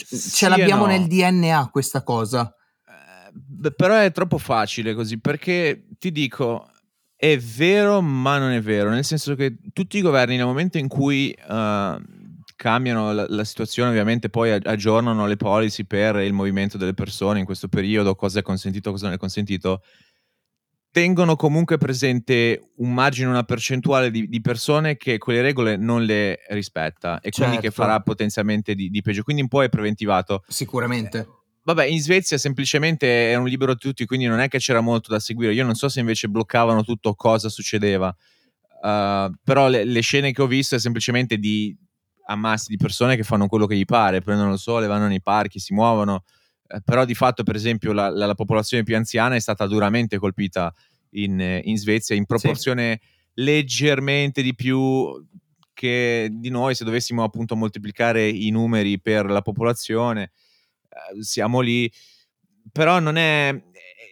ce 0.04 0.48
l'abbiamo 0.48 0.86
no. 0.86 0.92
nel 0.92 1.06
DNA 1.06 1.68
questa 1.70 2.02
cosa. 2.02 2.52
Eh, 2.86 3.72
però 3.72 3.96
è 3.96 4.12
troppo 4.12 4.38
facile 4.38 4.94
così, 4.94 5.18
perché 5.20 5.86
ti 5.98 6.12
dico, 6.12 6.70
è 7.16 7.36
vero 7.38 8.00
ma 8.00 8.38
non 8.38 8.52
è 8.52 8.60
vero, 8.60 8.90
nel 8.90 9.04
senso 9.04 9.34
che 9.34 9.58
tutti 9.72 9.98
i 9.98 10.02
governi 10.02 10.36
nel 10.36 10.46
momento 10.46 10.78
in 10.78 10.88
cui 10.88 11.34
uh, 11.36 12.00
cambiano 12.58 13.12
la, 13.12 13.26
la, 13.28 13.44
situazione, 13.44 13.90
ovviamente 13.90 14.28
poi 14.28 14.50
aggiornano 14.50 15.26
le 15.26 15.36
policy 15.36 15.84
per 15.84 16.16
il 16.16 16.32
movimento 16.32 16.76
delle 16.76 16.94
persone 16.94 17.38
in 17.38 17.44
questo 17.44 17.68
periodo, 17.68 18.14
cosa 18.14 18.40
è 18.40 18.42
consentito, 18.42 18.90
cosa 18.90 19.06
non 19.06 19.14
è 19.14 19.18
consentito, 19.18 19.82
tengono 20.90 21.36
comunque 21.36 21.78
presente 21.78 22.70
un 22.76 22.92
margine, 22.92 23.28
una 23.28 23.44
percentuale 23.44 24.10
di, 24.10 24.28
di, 24.28 24.40
persone 24.40 24.96
che 24.96 25.18
quelle 25.18 25.42
regole 25.42 25.76
non 25.76 26.04
le 26.04 26.40
rispetta 26.48 27.20
e 27.20 27.30
certo. 27.30 27.40
quindi 27.40 27.56
che 27.56 27.68
certo. 27.68 27.82
farà 27.82 28.00
potenzialmente 28.00 28.74
di, 28.74 28.88
di, 28.88 29.02
peggio. 29.02 29.22
Quindi 29.22 29.42
un 29.42 29.48
po' 29.48 29.62
è 29.62 29.68
preventivato. 29.68 30.44
Sicuramente. 30.48 31.18
Eh, 31.18 31.26
vabbè, 31.62 31.84
in 31.84 32.00
Svezia 32.00 32.38
semplicemente 32.38 33.06
erano 33.06 33.46
libero 33.46 33.76
tutti, 33.76 34.06
quindi 34.06 34.26
non 34.26 34.40
è 34.40 34.48
che 34.48 34.58
c'era 34.58 34.80
molto 34.80 35.10
da 35.12 35.20
seguire. 35.20 35.52
Io 35.52 35.64
non 35.64 35.74
so 35.74 35.88
se 35.88 36.00
invece 36.00 36.28
bloccavano 36.28 36.82
tutto 36.82 37.14
cosa 37.14 37.48
succedeva. 37.48 38.14
Uh, 38.80 39.32
però 39.42 39.68
le, 39.68 39.84
le, 39.84 40.00
scene 40.00 40.32
che 40.32 40.40
ho 40.40 40.46
visto 40.46 40.76
è 40.76 40.78
semplicemente 40.78 41.36
di 41.36 41.76
ammassi 42.26 42.68
di 42.68 42.76
persone 42.76 43.16
che 43.16 43.24
fanno 43.24 43.48
quello 43.48 43.66
che 43.66 43.76
gli 43.76 43.84
pare, 43.84 44.20
prendono 44.20 44.52
il 44.52 44.58
sole, 44.58 44.86
vanno 44.86 45.08
nei 45.08 45.20
parchi, 45.20 45.58
si 45.58 45.74
muovono. 45.74 46.22
Eh, 46.68 46.80
però 46.84 47.04
di 47.04 47.14
fatto, 47.14 47.42
per 47.42 47.56
esempio, 47.56 47.92
la, 47.92 48.10
la, 48.10 48.26
la, 48.26 48.34
popolazione 48.34 48.82
più 48.82 48.94
anziana 48.94 49.34
è 49.34 49.40
stata 49.40 49.66
duramente 49.66 50.18
colpita 50.18 50.72
in, 51.10 51.60
in 51.64 51.76
Svezia 51.78 52.14
in 52.14 52.26
proporzione 52.26 53.00
sì. 53.00 53.08
leggermente 53.42 54.42
di 54.42 54.54
più 54.54 55.26
che 55.72 56.28
di 56.30 56.50
noi 56.50 56.74
se 56.74 56.84
dovessimo 56.84 57.22
appunto 57.22 57.56
moltiplicare 57.56 58.28
i 58.28 58.50
numeri 58.50 59.00
per 59.00 59.26
la 59.26 59.42
popolazione. 59.42 60.32
Eh, 60.88 61.22
siamo 61.22 61.60
lì, 61.60 61.90
però 62.70 62.98
non 62.98 63.16
è, 63.16 63.50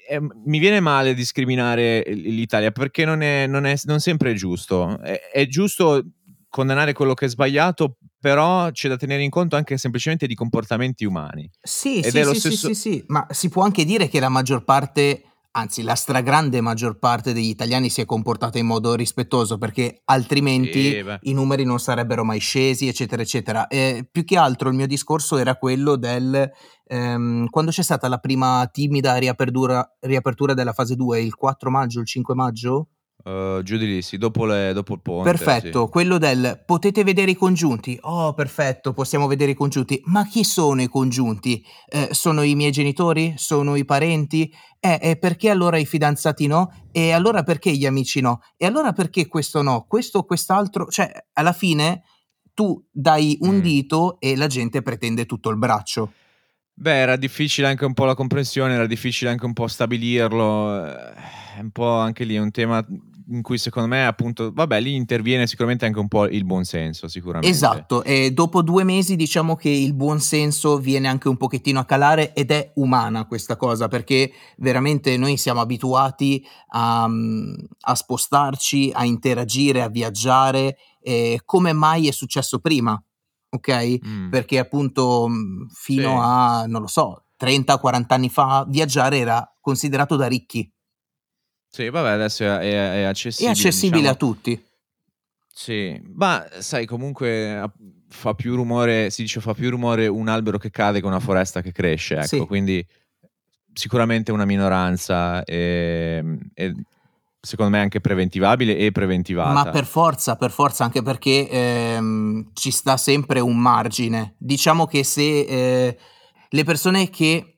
è, 0.09 0.19
mi 0.19 0.59
viene 0.59 0.81
male 0.81 1.13
discriminare 1.13 2.05
l'Italia 2.07 2.71
perché 2.71 3.05
non 3.05 3.21
è, 3.21 3.47
non 3.47 3.67
è 3.67 3.75
non 3.85 4.01
sempre 4.01 4.35
giusto. 4.35 4.99
È, 5.01 5.21
è 5.33 5.47
giusto 5.47 6.03
condannare 6.49 6.95
quello 6.95 7.13
che 7.13 7.27
è 7.27 7.29
sbagliato, 7.29 7.99
però 8.27 8.73
c'è 8.73 8.89
da 8.89 8.97
tenere 8.97 9.23
in 9.23 9.31
conto 9.31 9.55
anche 9.55 9.79
semplicemente 9.79 10.27
di 10.27 10.35
comportamenti 10.35 11.05
umani. 11.05 11.49
Sì, 11.63 12.01
Ed 12.01 12.11
sì, 12.11 12.11
sì, 12.11 12.41
stesso... 12.41 12.51
sì, 12.51 12.57
sì, 12.57 12.75
sì, 12.75 13.05
ma 13.07 13.25
si 13.31 13.49
può 13.49 13.63
anche 13.63 13.85
dire 13.85 14.09
che 14.09 14.19
la 14.19 14.29
maggior 14.29 14.65
parte, 14.65 15.23
anzi 15.53 15.85
la 15.85 15.95
stragrande 15.95 16.61
maggior 16.61 16.99
parte 16.99 17.33
degli 17.33 17.49
italiani 17.49 17.89
si 17.89 18.01
è 18.01 18.05
comportata 18.05 18.59
in 18.59 18.67
modo 18.67 18.97
rispettoso 18.97 19.59
perché 19.59 20.01
altrimenti 20.07 20.91
sì, 20.91 21.05
i 21.21 21.35
numeri 21.35 21.63
non 21.63 21.79
sarebbero 21.79 22.25
mai 22.25 22.41
scesi, 22.41 22.89
eccetera, 22.89 23.23
eccetera. 23.23 23.69
E 23.69 24.09
più 24.11 24.25
che 24.25 24.37
altro 24.37 24.71
il 24.71 24.75
mio 24.75 24.89
discorso 24.89 25.37
era 25.37 25.55
quello 25.55 25.95
del... 25.95 26.51
Ehm, 26.89 27.49
quando 27.49 27.71
c'è 27.71 27.83
stata 27.83 28.09
la 28.09 28.19
prima 28.19 28.69
timida 28.73 29.15
riapertura, 29.19 29.89
riapertura 30.01 30.53
della 30.53 30.73
fase 30.73 30.97
2, 30.97 31.21
il 31.21 31.37
4 31.37 31.71
maggio, 31.71 32.01
il 32.01 32.07
5 32.07 32.35
maggio? 32.35 32.89
Uh, 33.27 33.61
giù 33.65 33.77
di 33.77 33.87
lì, 33.87 34.03
sì, 34.03 34.19
dopo, 34.19 34.45
le, 34.45 34.73
dopo 34.73 34.95
il 34.95 35.01
ponte. 35.01 35.29
Perfetto, 35.29 35.87
sì. 35.87 35.91
quello 35.91 36.17
del 36.17 36.63
potete 36.65 37.03
vedere 37.03 37.33
i 37.33 37.35
congiunti. 37.35 37.99
Oh, 38.03 38.35
perfetto, 38.35 38.93
possiamo 38.93 39.27
vedere 39.27 39.51
i 39.51 39.55
congiunti. 39.57 40.01
Ma 40.05 40.25
chi 40.29 40.45
sono 40.45 40.81
i 40.81 40.87
congiunti? 40.89 41.61
Eh, 41.89 42.11
sono 42.13 42.43
i 42.43 42.55
miei 42.55 42.71
genitori? 42.71 43.35
Sono 43.37 43.75
i 43.75 43.85
parenti? 43.85 44.49
Eh, 44.79 45.01
e 45.03 45.17
perché 45.17 45.51
allora 45.51 45.77
i 45.77 45.87
fidanzati 45.87 46.47
no? 46.47 46.73
E 46.93 47.11
allora 47.11 47.43
perché 47.43 47.73
gli 47.73 47.85
amici 47.85 48.21
no? 48.21 48.43
E 48.57 48.65
allora 48.65 48.93
perché 48.93 49.27
questo 49.27 49.61
no? 49.61 49.87
Questo 49.89 50.19
o 50.19 50.25
quest'altro? 50.25 50.87
Cioè, 50.87 51.11
alla 51.33 51.53
fine 51.53 52.05
tu 52.55 52.81
dai 52.93 53.37
un 53.41 53.57
Mm. 53.57 53.61
dito 53.61 54.21
e 54.21 54.37
la 54.37 54.47
gente 54.47 54.83
pretende 54.83 55.27
tutto 55.27 55.51
il 55.51 55.59
braccio. 55.59 56.13
Beh, 56.79 56.95
era 57.01 57.17
difficile 57.17 57.67
anche 57.67 57.85
un 57.87 57.95
po' 57.95 58.05
la 58.05 58.15
comprensione, 58.15 58.75
era 58.75 58.87
difficile 58.87 59.31
anche 59.31 59.47
un 59.47 59.53
po' 59.53 59.67
stabilirlo. 59.67 60.87
eh, 60.87 61.45
È 61.57 61.61
un 61.61 61.71
po' 61.71 61.89
anche 61.89 62.25
lì 62.25 62.37
un 62.37 62.51
tema 62.51 62.85
in 63.29 63.43
cui 63.43 63.59
secondo 63.59 63.89
me, 63.89 64.07
appunto, 64.07 64.53
vabbè, 64.53 64.81
lì 64.81 64.95
interviene 64.95 65.47
sicuramente 65.47 65.85
anche 65.85 65.99
un 65.99 66.09
po' 66.09 66.27
il 66.29 66.45
buonsenso, 66.45 67.09
sicuramente. 67.09 67.49
Esatto, 67.49 68.03
e 68.05 68.31
dopo 68.33 68.63
due 68.63 68.85
mesi 68.85 69.17
diciamo 69.17 69.57
che 69.57 69.69
il 69.69 69.95
buon 69.95 70.21
senso 70.21 70.79
viene 70.79 71.09
anche 71.09 71.29
un 71.29 71.37
pochettino 71.37 71.81
a 71.81 71.85
calare 71.85 72.33
ed 72.35 72.51
è 72.51 72.73
umana 72.77 73.27
questa 73.27 73.57
cosa 73.57 73.89
perché 73.89 74.33
veramente 74.59 75.17
noi 75.17 75.37
siamo 75.37 75.61
abituati 75.61 76.45
a, 76.69 77.09
mm, 77.09 77.55
a 77.81 77.95
spostarci, 77.95 78.93
a 78.95 79.05
interagire, 79.05 79.83
a 79.83 79.89
viaggiare 79.89 80.77
eh, 81.01 81.41
come 81.45 81.73
mai 81.73 82.09
è 82.09 82.13
successo 82.13 82.61
prima, 82.61 83.01
ok? 83.49 83.99
Mm. 84.07 84.31
Perché 84.31 84.59
appunto 84.59 85.27
mm, 85.29 85.67
fino 85.73 86.11
Sì. 86.11 86.19
a, 86.21 86.65
non 86.67 86.81
lo 86.83 86.89
so, 86.89 87.25
30-40 87.41 88.05
anni 88.09 88.29
fa 88.29 88.65
viaggiare 88.69 89.19
era 89.19 89.53
considerato 89.61 90.17
da 90.17 90.27
ricchi 90.27 90.71
Sì, 91.77 91.91
vabbè, 91.91 92.09
adesso 92.09 92.43
è, 92.43 92.57
è- 92.59 92.93
è 93.01 93.03
accessibile. 93.03 93.51
accessibile 93.53 94.01
diciamo. 94.01 94.15
a 94.15 94.17
tutti. 94.19 94.65
Sì, 95.53 96.01
ma 96.15 96.47
sai, 96.61 96.87
comunque 96.87 97.71
fa 98.09 98.33
più 98.33 98.55
rumore, 98.57 99.11
si 99.11 99.21
dice 99.23 99.41
fa 99.43 99.53
più 99.53 99.69
rumore 99.69 100.07
un 100.07 100.29
albero 100.29 100.57
che 100.57 100.71
cade 100.71 101.01
che 101.01 101.07
una 101.07 101.21
foresta 101.21 101.61
che 101.61 101.73
cresce, 101.73 102.15
ecco, 102.15 102.27
Sì. 102.27 102.39
quindi 102.47 102.87
sicuramente 103.75 104.33
una 104.33 104.47
minoranza 104.47 105.45
e, 105.45 106.25
e 106.55 106.75
secondo 107.39 107.73
me 107.77 107.81
anche 107.83 108.01
preventivabile 108.01 108.75
e 108.79 108.91
preventivata. 108.91 109.53
Ma 109.53 109.71
per 109.71 109.85
forza, 109.85 110.37
per 110.37 110.51
forza, 110.51 110.85
anche 110.85 111.03
perché 111.03 111.47
ehm, 111.49 112.51
ci 112.55 112.71
sta 112.71 112.97
sempre 112.97 113.41
un 113.41 113.59
margine. 113.59 114.35
Diciamo 114.39 114.87
che 114.87 115.05
se 115.05 115.41
eh, 115.41 115.99
le 116.49 116.65
persone 116.65 117.11
che 117.11 117.56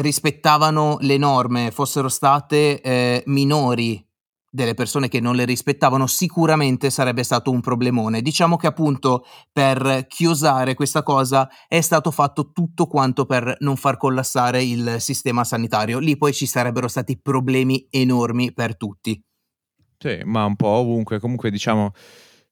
rispettavano 0.00 0.98
le 1.00 1.16
norme 1.16 1.70
fossero 1.70 2.08
state 2.08 2.80
eh, 2.80 3.22
minori 3.26 4.04
delle 4.52 4.74
persone 4.74 5.08
che 5.08 5.20
non 5.20 5.36
le 5.36 5.44
rispettavano, 5.44 6.08
sicuramente 6.08 6.90
sarebbe 6.90 7.22
stato 7.22 7.52
un 7.52 7.60
problemone. 7.60 8.20
Diciamo 8.20 8.56
che 8.56 8.66
appunto 8.66 9.24
per 9.52 10.06
chiusare 10.08 10.74
questa 10.74 11.02
cosa 11.04 11.48
è 11.68 11.80
stato 11.80 12.10
fatto 12.10 12.50
tutto 12.50 12.86
quanto 12.86 13.26
per 13.26 13.56
non 13.60 13.76
far 13.76 13.96
collassare 13.96 14.62
il 14.64 14.96
sistema 14.98 15.44
sanitario. 15.44 16.00
Lì 16.00 16.16
poi 16.16 16.32
ci 16.32 16.46
sarebbero 16.46 16.88
stati 16.88 17.20
problemi 17.20 17.86
enormi 17.90 18.52
per 18.52 18.76
tutti. 18.76 19.22
Sì, 19.96 20.20
ma 20.24 20.44
un 20.44 20.56
po' 20.56 20.68
ovunque. 20.68 21.20
Comunque, 21.20 21.50
diciamo, 21.50 21.92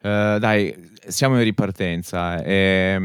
eh, 0.00 0.36
dai, 0.38 0.74
siamo 1.08 1.36
in 1.36 1.44
ripartenza. 1.44 2.40
È, 2.40 2.96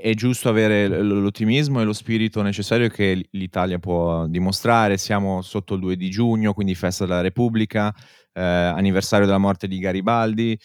è- 0.00 0.14
giusto 0.14 0.48
avere 0.48 0.88
l'ottimismo 0.88 1.80
e 1.80 1.84
lo 1.84 1.92
spirito 1.92 2.40
necessario 2.42 2.88
che 2.88 3.26
l'Italia 3.32 3.78
può 3.78 4.26
dimostrare. 4.26 4.96
Siamo 4.96 5.42
sotto 5.42 5.74
il 5.74 5.80
2 5.80 5.96
di 5.96 6.08
giugno, 6.08 6.54
quindi 6.54 6.74
festa 6.74 7.04
della 7.04 7.20
Repubblica, 7.20 7.94
eh, 8.32 8.40
anniversario 8.42 9.26
della 9.26 9.38
morte 9.38 9.68
di 9.68 9.78
Garibaldi. 9.78 10.58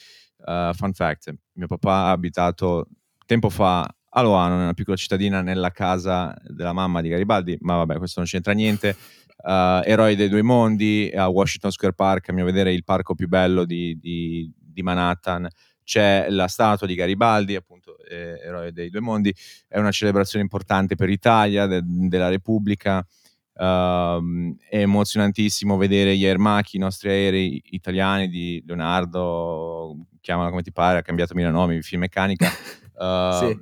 Eh, 0.45 0.71
fun 0.73 0.93
fact: 0.93 1.33
mio 1.53 1.67
papà 1.67 1.93
ha 2.05 2.11
abitato 2.11 2.87
tempo 3.25 3.49
fa 3.49 3.85
a 4.09 4.21
Loano, 4.21 4.57
nella 4.57 4.73
piccola 4.73 4.95
cittadina, 4.95 5.41
nella 5.41 5.71
casa 5.71 6.33
della 6.47 6.73
mamma 6.73 7.01
di 7.01 7.09
Garibaldi, 7.09 7.57
ma 7.61 7.75
vabbè, 7.75 7.97
questo 7.97 8.19
non 8.19 8.29
c'entra 8.29 8.53
niente. 8.53 8.95
Uh, 9.43 9.81
Eroi 9.83 10.15
dei 10.15 10.29
due 10.29 10.41
mondi 10.41 11.11
a 11.13 11.27
Washington 11.27 11.69
Square 11.71 11.93
Park, 11.93 12.29
a 12.29 12.33
mio 12.33 12.43
vedere 12.45 12.73
il 12.73 12.83
parco 12.83 13.13
più 13.13 13.27
bello 13.27 13.65
di, 13.65 13.97
di- 13.99 14.51
di 14.57 14.81
Manhattan. 14.81 15.47
C'è 15.87 16.27
la 16.29 16.49
statua 16.49 16.85
di 16.85 16.95
Garibaldi, 16.95 17.55
appunto, 17.55 17.97
eh, 18.03 18.41
Eroe 18.43 18.73
dei 18.73 18.89
due 18.89 18.99
mondi. 18.99 19.33
È 19.69 19.77
una 19.79 19.91
celebrazione 19.91 20.43
importante 20.43 20.95
per 20.95 21.07
l'Italia, 21.07 21.65
de- 21.65 21.81
della 21.81 22.27
Repubblica. 22.27 23.05
Um, 23.53 24.55
è 24.69 24.81
emozionantissimo 24.81 25.77
vedere 25.77 26.17
gli 26.17 26.25
aermacchi, 26.25 26.75
i 26.75 26.79
nostri 26.79 27.07
aerei 27.09 27.61
italiani 27.71 28.27
di 28.27 28.61
Leonardo, 28.67 30.07
chiamala 30.19 30.49
come 30.49 30.61
ti 30.61 30.73
pare, 30.73 30.99
ha 30.99 31.01
cambiato 31.01 31.33
mille 31.33 31.51
nomi, 31.51 31.81
Finmeccanica. 31.81 32.49
Uh, 32.93 33.47
Sì. 33.47 33.59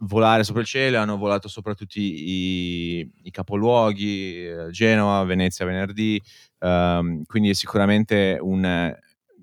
volare 0.00 0.42
sopra 0.44 0.62
il 0.62 0.66
cielo, 0.66 0.98
hanno 0.98 1.18
volato 1.18 1.48
sopra 1.48 1.74
tutti 1.74 2.00
i, 2.00 3.12
i 3.24 3.30
capoluoghi, 3.30 4.46
eh, 4.46 4.70
Genova, 4.70 5.22
Venezia 5.24 5.66
venerdì, 5.66 6.20
ehm, 6.60 7.24
quindi 7.26 7.50
è 7.50 7.54
sicuramente 7.54 8.38
un, 8.40 8.92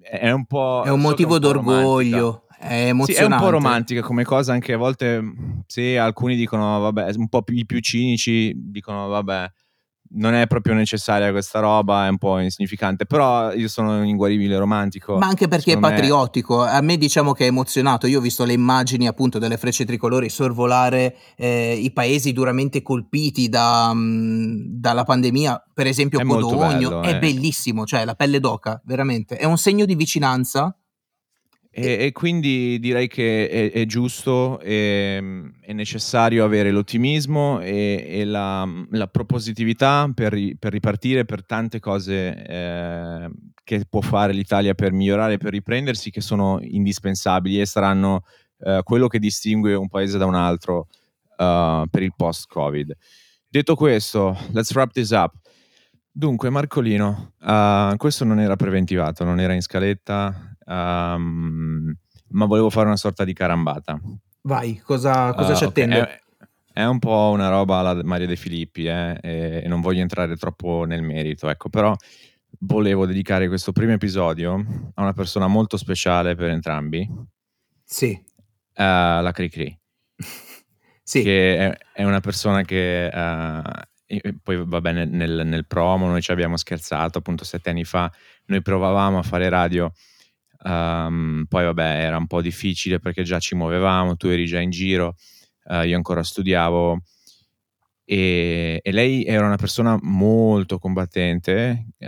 è 0.09 0.31
un 0.31 0.45
po'... 0.45 0.83
È 0.85 0.89
un 0.89 1.01
so 1.01 1.07
motivo 1.07 1.35
un 1.35 1.39
d'orgoglio, 1.39 2.45
è 2.59 2.91
Sì, 3.03 3.13
è 3.13 3.23
un 3.23 3.37
po' 3.37 3.49
romantica 3.49 4.01
come 4.01 4.23
cosa, 4.23 4.53
anche 4.53 4.73
a 4.73 4.77
volte 4.77 5.21
sì, 5.67 5.95
alcuni 5.95 6.35
dicono, 6.35 6.79
vabbè, 6.79 7.13
un 7.15 7.29
po' 7.29 7.41
più, 7.43 7.55
i 7.55 7.65
più 7.65 7.79
cinici 7.79 8.53
dicono, 8.55 9.07
vabbè, 9.07 9.51
non 10.11 10.33
è 10.33 10.47
proprio 10.47 10.73
necessaria 10.73 11.31
questa 11.31 11.59
roba, 11.59 12.05
è 12.05 12.09
un 12.09 12.17
po' 12.17 12.39
insignificante, 12.39 13.05
però 13.05 13.53
io 13.53 13.67
sono 13.67 13.99
un 13.99 14.05
inguaribile 14.05 14.57
romantico. 14.57 15.17
Ma 15.17 15.27
anche 15.27 15.47
perché 15.47 15.71
è 15.71 15.73
Secondo 15.73 15.87
me- 15.87 15.93
patriottico, 15.95 16.63
a 16.63 16.81
me 16.81 16.97
diciamo 16.97 17.33
che 17.33 17.45
è 17.45 17.47
emozionato, 17.47 18.07
io 18.07 18.19
ho 18.19 18.21
visto 18.21 18.45
le 18.45 18.53
immagini 18.53 19.07
appunto 19.07 19.39
delle 19.39 19.57
frecce 19.57 19.85
tricolori 19.85 20.29
sorvolare 20.29 21.15
eh, 21.35 21.77
i 21.79 21.91
paesi 21.91 22.33
duramente 22.33 22.81
colpiti 22.81 23.49
da, 23.49 23.93
mh, 23.93 24.79
dalla 24.79 25.03
pandemia, 25.03 25.65
per 25.73 25.87
esempio 25.87 26.19
È 26.19 26.25
Codogno, 26.25 26.89
bello, 26.89 27.01
è 27.01 27.15
eh. 27.15 27.19
bellissimo, 27.19 27.85
cioè 27.85 28.05
la 28.05 28.15
pelle 28.15 28.39
d'oca, 28.39 28.81
veramente, 28.85 29.37
è 29.37 29.45
un 29.45 29.57
segno 29.57 29.85
di 29.85 29.95
vicinanza. 29.95 30.73
E, 31.71 32.05
e 32.05 32.11
quindi 32.11 32.79
direi 32.79 33.07
che 33.07 33.47
è, 33.47 33.71
è 33.71 33.85
giusto 33.85 34.59
e 34.59 35.17
è 35.61 35.71
necessario 35.71 36.43
avere 36.43 36.71
l'ottimismo 36.71 37.59
e, 37.59 38.05
e 38.07 38.25
la, 38.25 38.67
la 38.89 39.07
propositività 39.07 40.09
per, 40.13 40.35
per 40.57 40.71
ripartire 40.71 41.25
per 41.25 41.45
tante 41.45 41.79
cose 41.79 42.43
eh, 42.43 43.29
che 43.63 43.85
può 43.87 44.01
fare 44.01 44.33
l'Italia 44.33 44.73
per 44.73 44.91
migliorare, 44.93 45.37
per 45.37 45.51
riprendersi, 45.51 46.09
che 46.09 46.21
sono 46.21 46.57
indispensabili 46.59 47.61
e 47.61 47.67
saranno 47.67 48.23
eh, 48.61 48.81
quello 48.83 49.07
che 49.07 49.19
distingue 49.19 49.75
un 49.75 49.89
paese 49.89 50.17
da 50.17 50.25
un 50.25 50.35
altro 50.35 50.87
eh, 51.37 51.85
per 51.89 52.01
il 52.01 52.13
post-Covid. 52.15 52.95
Detto 53.47 53.75
questo, 53.75 54.35
let's 54.53 54.73
wrap 54.73 54.91
this 54.91 55.11
up. 55.11 55.33
Dunque, 56.11 56.49
Marcolino, 56.49 57.33
uh, 57.39 57.95
questo 57.95 58.25
non 58.25 58.39
era 58.39 58.55
preventivato, 58.55 59.23
non 59.23 59.39
era 59.39 59.53
in 59.53 59.61
scaletta, 59.61 60.57
um, 60.69 61.93
ma 62.29 62.45
volevo 62.45 62.69
fare 62.69 62.87
una 62.87 62.97
sorta 62.97 63.23
di 63.23 63.33
carambata. 63.33 63.99
Vai, 64.41 64.77
cosa, 64.79 65.33
cosa 65.33 65.53
Uh, 65.53 65.55
ci 65.55 65.63
ok, 65.63 65.69
attende? 65.69 65.99
È, 65.99 66.21
è 66.73 66.85
un 66.85 66.99
po' 66.99 67.31
una 67.33 67.49
roba 67.49 67.77
alla 67.79 68.03
Maria 68.03 68.27
De 68.27 68.35
Filippi, 68.35 68.85
eh, 68.85 69.17
e, 69.21 69.61
e 69.63 69.67
non 69.67 69.81
voglio 69.81 70.01
entrare 70.01 70.35
troppo 70.37 70.85
nel 70.85 71.01
merito, 71.01 71.49
ecco, 71.49 71.69
però 71.69 71.95
volevo 72.59 73.05
dedicare 73.05 73.47
questo 73.47 73.71
primo 73.71 73.93
episodio 73.93 74.53
a 74.93 75.01
una 75.01 75.13
persona 75.13 75.47
molto 75.47 75.77
speciale 75.77 76.35
per 76.35 76.49
entrambi, 76.49 77.07
Sì, 77.83 78.11
uh, 78.11 79.21
la 79.21 79.31
Cricri 79.33 79.77
sì, 81.03 81.23
che 81.23 81.57
è, 81.57 81.77
è 81.93 82.03
una 82.03 82.19
persona 82.19 82.63
che 82.63 83.07
e 84.11 84.35
poi 84.41 84.65
vabbè 84.65 84.91
nel, 84.91 85.09
nel- 85.09 85.45
nel 85.45 85.67
promo 85.67 86.07
noi 86.07 86.21
ci 86.21 86.31
abbiamo 86.31 86.57
scherzato 86.57 87.19
appunto 87.19 87.43
sette 87.43 87.69
anni 87.69 87.83
fa 87.83 88.11
noi 88.45 88.63
provavamo 88.63 89.19
a 89.19 89.21
fare 89.21 89.49
radio 89.49 89.91
ehm, 90.63 91.45
poi 91.47 91.65
vabbè 91.65 92.03
era 92.03 92.17
un 92.17 92.27
po' 92.27 92.41
difficile 92.41 92.99
perché 92.99 93.23
già 93.23 93.39
ci 93.39 93.55
muovevamo 93.55 94.15
tu 94.15 94.27
eri 94.27 94.45
già 94.45 94.59
in 94.59 94.69
giro 94.69 95.15
eh, 95.65 95.87
io 95.87 95.95
ancora 95.95 96.23
studiavo. 96.23 97.01
E, 98.11 98.79
e 98.81 98.91
lei 98.91 99.23
era 99.23 99.45
una 99.45 99.55
persona 99.57 99.95
molto 100.01 100.79
combattente 100.79 101.89
eh, 101.99 102.07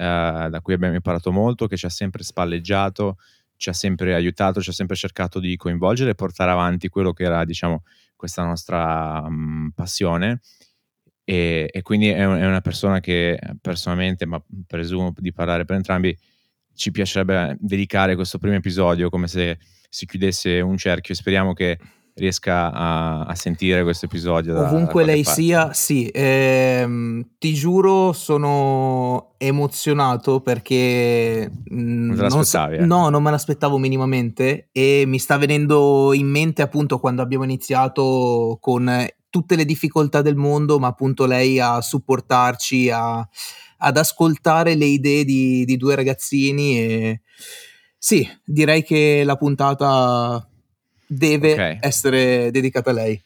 da 0.49 0.59
cui 0.61 0.73
abbiamo 0.73 0.95
imparato 0.95 1.31
molto 1.31 1.67
che 1.67 1.77
ci 1.77 1.85
ha 1.85 1.89
sempre 1.89 2.23
spalleggiato 2.23 3.17
ci 3.55 3.69
ha 3.69 3.73
sempre 3.73 4.15
aiutato 4.15 4.61
ci 4.61 4.71
ha 4.71 4.73
sempre 4.73 4.95
cercato 4.95 5.39
di 5.39 5.55
coinvolgere 5.55 6.11
e 6.11 6.15
portare 6.15 6.49
avanti 6.49 6.89
quello 6.89 7.13
che 7.13 7.23
era 7.25 7.45
diciamo 7.45 7.83
questa 8.15 8.43
nostra 8.43 9.27
mm, 9.29 9.69
passione. 9.75 10.41
E, 11.23 11.69
e 11.71 11.81
quindi 11.81 12.09
è, 12.09 12.25
un- 12.25 12.37
è 12.37 12.45
una 12.45 12.61
persona 12.61 12.99
che 12.99 13.39
personalmente, 13.61 14.25
ma 14.25 14.43
presumo 14.67 15.13
di 15.17 15.31
parlare 15.33 15.65
per 15.65 15.75
entrambi, 15.77 16.15
ci 16.75 16.91
piacerebbe 16.91 17.57
dedicare 17.60 18.15
questo 18.15 18.38
primo 18.38 18.55
episodio 18.55 19.10
come 19.10 19.27
se 19.27 19.57
si 19.89 20.05
chiudesse 20.05 20.62
un 20.62 20.77
cerchio 20.77 21.13
speriamo 21.13 21.53
che 21.53 21.77
riesca 22.15 22.71
a, 22.71 23.21
a 23.23 23.36
sentire 23.36 23.84
questo 23.84 24.05
episodio. 24.05 24.60
Ovunque 24.60 25.03
lei 25.03 25.23
parte. 25.23 25.41
sia, 25.41 25.73
sì. 25.73 26.10
Ehm, 26.13 27.25
ti 27.38 27.53
giuro, 27.53 28.13
sono 28.13 29.34
emozionato 29.38 30.41
perché... 30.41 31.49
Non 31.65 32.15
te 32.15 32.21
l'aspettavi? 32.21 32.75
Eh? 32.77 32.86
No, 32.86 33.10
non 33.10 33.23
me 33.23 33.31
l'aspettavo 33.31 33.77
minimamente 33.77 34.69
e 34.71 35.03
mi 35.07 35.19
sta 35.19 35.38
venendo 35.38 36.13
in 36.13 36.27
mente 36.27 36.62
appunto 36.62 36.99
quando 36.99 37.21
abbiamo 37.21 37.43
iniziato 37.43 38.57
con 38.60 39.07
tutte 39.29 39.55
le 39.55 39.65
difficoltà 39.65 40.21
del 40.21 40.36
mondo, 40.36 40.77
ma 40.77 40.88
appunto 40.88 41.25
lei 41.25 41.60
a 41.60 41.81
supportarci, 41.81 42.89
a, 42.89 43.27
ad 43.84 43.98
ascoltare 43.98 44.76
le 44.76 44.86
idee 44.86 45.24
di, 45.24 45.65
di 45.65 45.78
due 45.78 45.96
ragazzini 45.96 46.80
e 46.80 47.22
sì, 47.98 48.28
direi 48.44 48.84
che 48.84 49.24
la 49.24 49.36
puntata 49.36 50.48
deve 51.06 51.54
okay. 51.54 51.78
essere 51.82 52.52
dedicata 52.52 52.91
a 52.91 52.94
lei. 52.94 53.22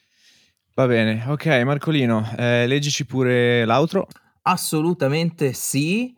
Va 0.74 0.88
bene, 0.88 1.24
ok 1.28 1.46
Marcolino, 1.64 2.30
eh, 2.38 2.68
leggici 2.68 3.06
pure 3.06 3.66
l'outro. 3.66 4.08
Assolutamente 4.44 5.54
sì. 5.54 6.14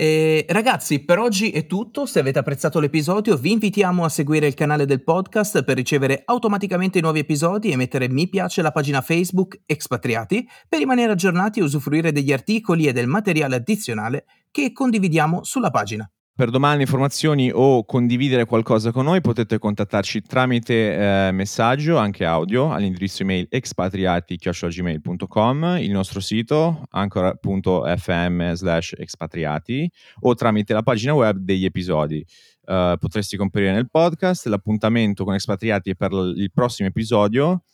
Eh, 0.00 0.46
ragazzi, 0.50 1.00
per 1.00 1.18
oggi 1.18 1.50
è 1.50 1.66
tutto. 1.66 2.06
Se 2.06 2.20
avete 2.20 2.38
apprezzato 2.38 2.78
l'episodio, 2.78 3.36
vi 3.36 3.50
invitiamo 3.50 4.04
a 4.04 4.08
seguire 4.08 4.46
il 4.46 4.54
canale 4.54 4.86
del 4.86 5.02
podcast 5.02 5.64
per 5.64 5.74
ricevere 5.74 6.22
automaticamente 6.24 6.98
i 6.98 7.00
nuovi 7.00 7.18
episodi 7.18 7.70
e 7.70 7.76
mettere 7.76 8.08
mi 8.08 8.28
piace 8.28 8.60
alla 8.60 8.70
pagina 8.70 9.00
Facebook 9.00 9.58
Expatriati 9.66 10.48
per 10.68 10.78
rimanere 10.78 11.10
aggiornati 11.10 11.58
e 11.58 11.64
usufruire 11.64 12.12
degli 12.12 12.32
articoli 12.32 12.86
e 12.86 12.92
del 12.92 13.08
materiale 13.08 13.56
addizionale 13.56 14.26
che 14.52 14.70
condividiamo 14.70 15.42
sulla 15.42 15.70
pagina. 15.70 16.08
Per 16.38 16.50
domande, 16.50 16.82
informazioni 16.82 17.50
o 17.52 17.84
condividere 17.84 18.44
qualcosa 18.44 18.92
con 18.92 19.06
noi 19.06 19.20
potete 19.20 19.58
contattarci 19.58 20.22
tramite 20.22 21.26
eh, 21.26 21.32
messaggio, 21.32 21.96
anche 21.96 22.24
audio, 22.24 22.70
all'indirizzo 22.70 23.24
email 23.24 23.48
expatriati.gmail.com, 23.50 25.78
il 25.80 25.90
nostro 25.90 26.20
sito 26.20 26.84
ancora.fm 26.90 28.52
slash 28.52 28.94
expatriati 28.96 29.90
o 30.20 30.36
tramite 30.36 30.74
la 30.74 30.84
pagina 30.84 31.12
web 31.12 31.38
degli 31.38 31.64
episodi. 31.64 32.24
Uh, 32.66 32.96
potresti 32.98 33.36
comparire 33.36 33.72
nel 33.72 33.90
podcast, 33.90 34.46
l'appuntamento 34.46 35.24
con 35.24 35.34
Expatriati 35.34 35.90
è 35.90 35.96
per 35.96 36.12
il 36.12 36.52
prossimo 36.54 36.86
episodio. 36.86 37.64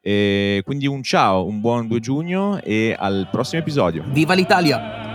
E 0.00 0.62
quindi 0.64 0.88
un 0.88 1.04
ciao, 1.04 1.46
un 1.46 1.60
buon 1.60 1.86
2 1.86 2.00
giugno 2.00 2.60
e 2.62 2.96
al 2.98 3.28
prossimo 3.30 3.60
episodio. 3.60 4.02
Viva 4.08 4.34
l'Italia! 4.34 5.07